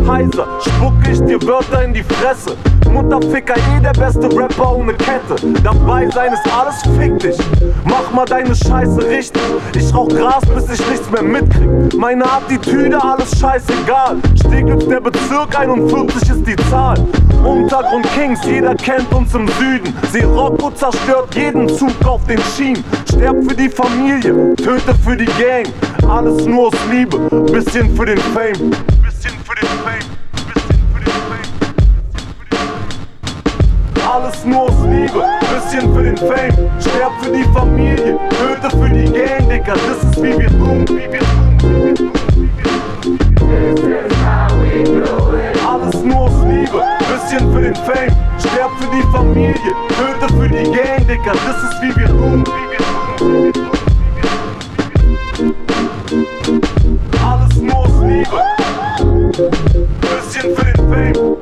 Heiser, 0.07 0.47
spucke 0.61 1.11
ich 1.11 1.19
dir 1.21 1.41
Wörter 1.43 1.83
in 1.83 1.93
die 1.93 2.03
Fresse. 2.03 2.55
Mutterficker, 2.91 3.55
eh 3.55 3.79
der 3.81 3.93
beste 3.93 4.27
Rapper 4.37 4.75
ohne 4.75 4.93
Kette. 4.93 5.35
Dabei 5.63 6.09
sein 6.09 6.33
ist 6.33 6.43
alles 6.53 6.81
fick 6.97 7.19
dich. 7.19 7.37
Mach 7.85 8.11
mal 8.11 8.25
deine 8.25 8.53
Scheiße 8.53 9.07
richtig. 9.07 9.41
Ich 9.75 9.93
rauch 9.93 10.09
Gras, 10.09 10.43
bis 10.45 10.79
ich 10.79 10.89
nichts 10.89 11.09
mehr 11.09 11.23
mitkrieg. 11.23 11.97
Meine 11.97 12.25
Attitüde, 12.25 13.01
alles 13.01 13.39
scheißegal. 13.39 14.17
Steglitz, 14.35 14.87
der 14.87 14.99
Bezirk 14.99 15.57
41 15.57 16.29
ist 16.29 16.47
die 16.47 16.55
Zahl. 16.69 16.97
Untergrund 17.43 18.05
Kings, 18.13 18.39
jeder 18.45 18.75
kennt 18.75 19.11
uns 19.13 19.33
im 19.33 19.47
Süden. 19.47 19.93
Sirocco 20.11 20.71
zerstört 20.71 21.33
jeden 21.35 21.69
Zug 21.69 21.93
auf 22.05 22.25
den 22.25 22.39
Schienen. 22.55 22.83
Sterb 23.09 23.37
für 23.47 23.55
die 23.55 23.69
Familie, 23.69 24.55
töte 24.55 24.93
für 25.03 25.15
die 25.15 25.25
Gang. 25.25 25.67
Alles 26.07 26.45
nur 26.45 26.67
aus 26.67 26.73
Liebe, 26.91 27.17
bisschen 27.51 27.95
für 27.95 28.05
den 28.05 28.17
Fame. 28.17 28.71
Alles 34.13 34.45
nur 34.45 34.61
aus 34.63 34.73
Liebe, 34.83 35.23
bisschen 35.53 35.93
für 35.93 36.03
den 36.03 36.17
Fame. 36.17 36.69
Sterb 36.79 37.13
für 37.21 37.31
die 37.31 37.43
Familie, 37.53 38.19
töte 38.29 38.69
für 38.77 38.89
die 38.89 39.05
Gang, 39.11 39.49
Dicker. 39.49 39.73
Das 39.73 40.03
ist 40.03 40.21
wie 40.21 40.37
wir 40.37 40.49
tun, 40.49 40.85
wie 40.89 41.11
wir 41.11 41.19
tun, 41.19 41.59
wie 42.35 42.49
wir 42.57 42.63
tun. 43.05 43.69
Alles 45.67 46.03
nur 46.03 46.19
aus 46.19 46.43
Liebe, 46.45 46.83
bisschen 47.07 47.53
für 47.53 47.61
den 47.61 47.75
Fame. 47.75 48.15
Sterb 48.39 48.71
Familie, 49.11 49.53
Töte 49.89 50.33
für 50.33 50.49
die 50.49 50.63
Gang, 50.71 51.07
Dicker, 51.07 51.33
das 51.33 51.63
ist 51.63 51.81
wie 51.81 51.95
wir 51.95 52.07
tun, 52.07 52.43
wie 52.45 52.71
wir 52.71 52.77
tun, 53.17 53.37
wie 53.37 53.43
wir 53.45 53.53
tun. 53.53 53.90
Für 59.33 59.49
den 60.41 60.55
Fame. 60.55 61.37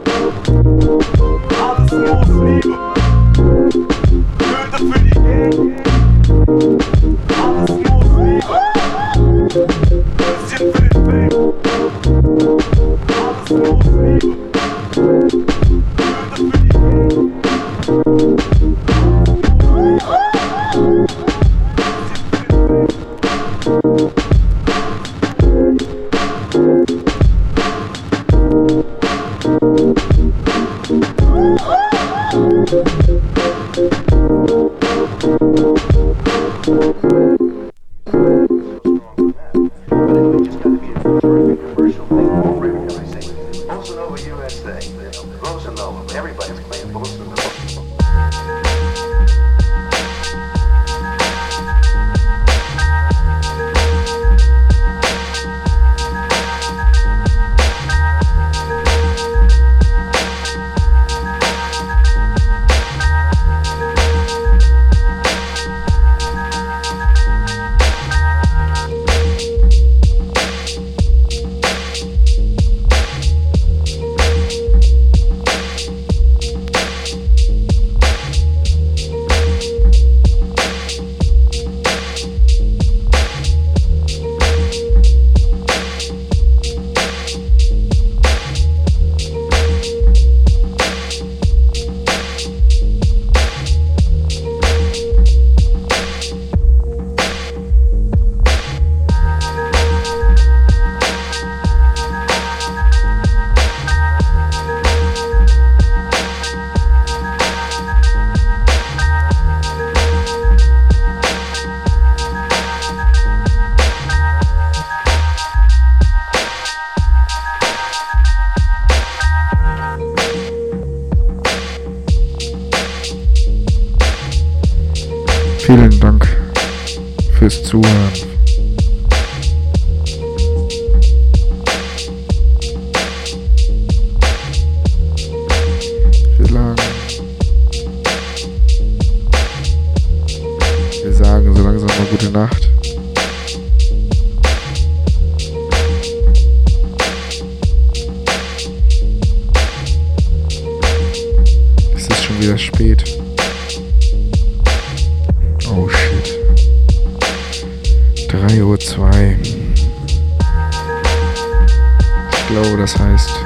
heißt 163.10 163.46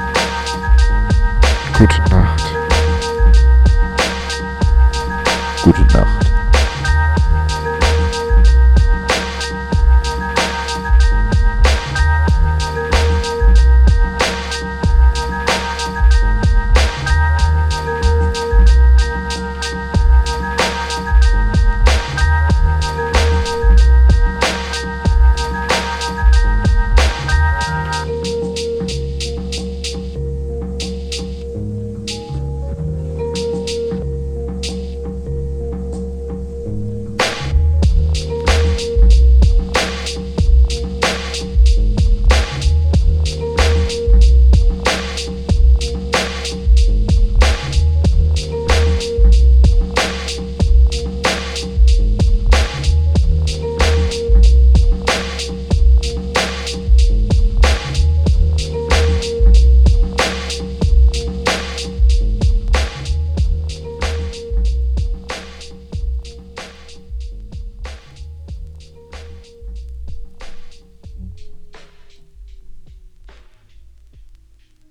Gute 1.78 2.02
Nacht. 2.10 2.54
Gute 5.62 5.82
Nacht. 5.92 6.23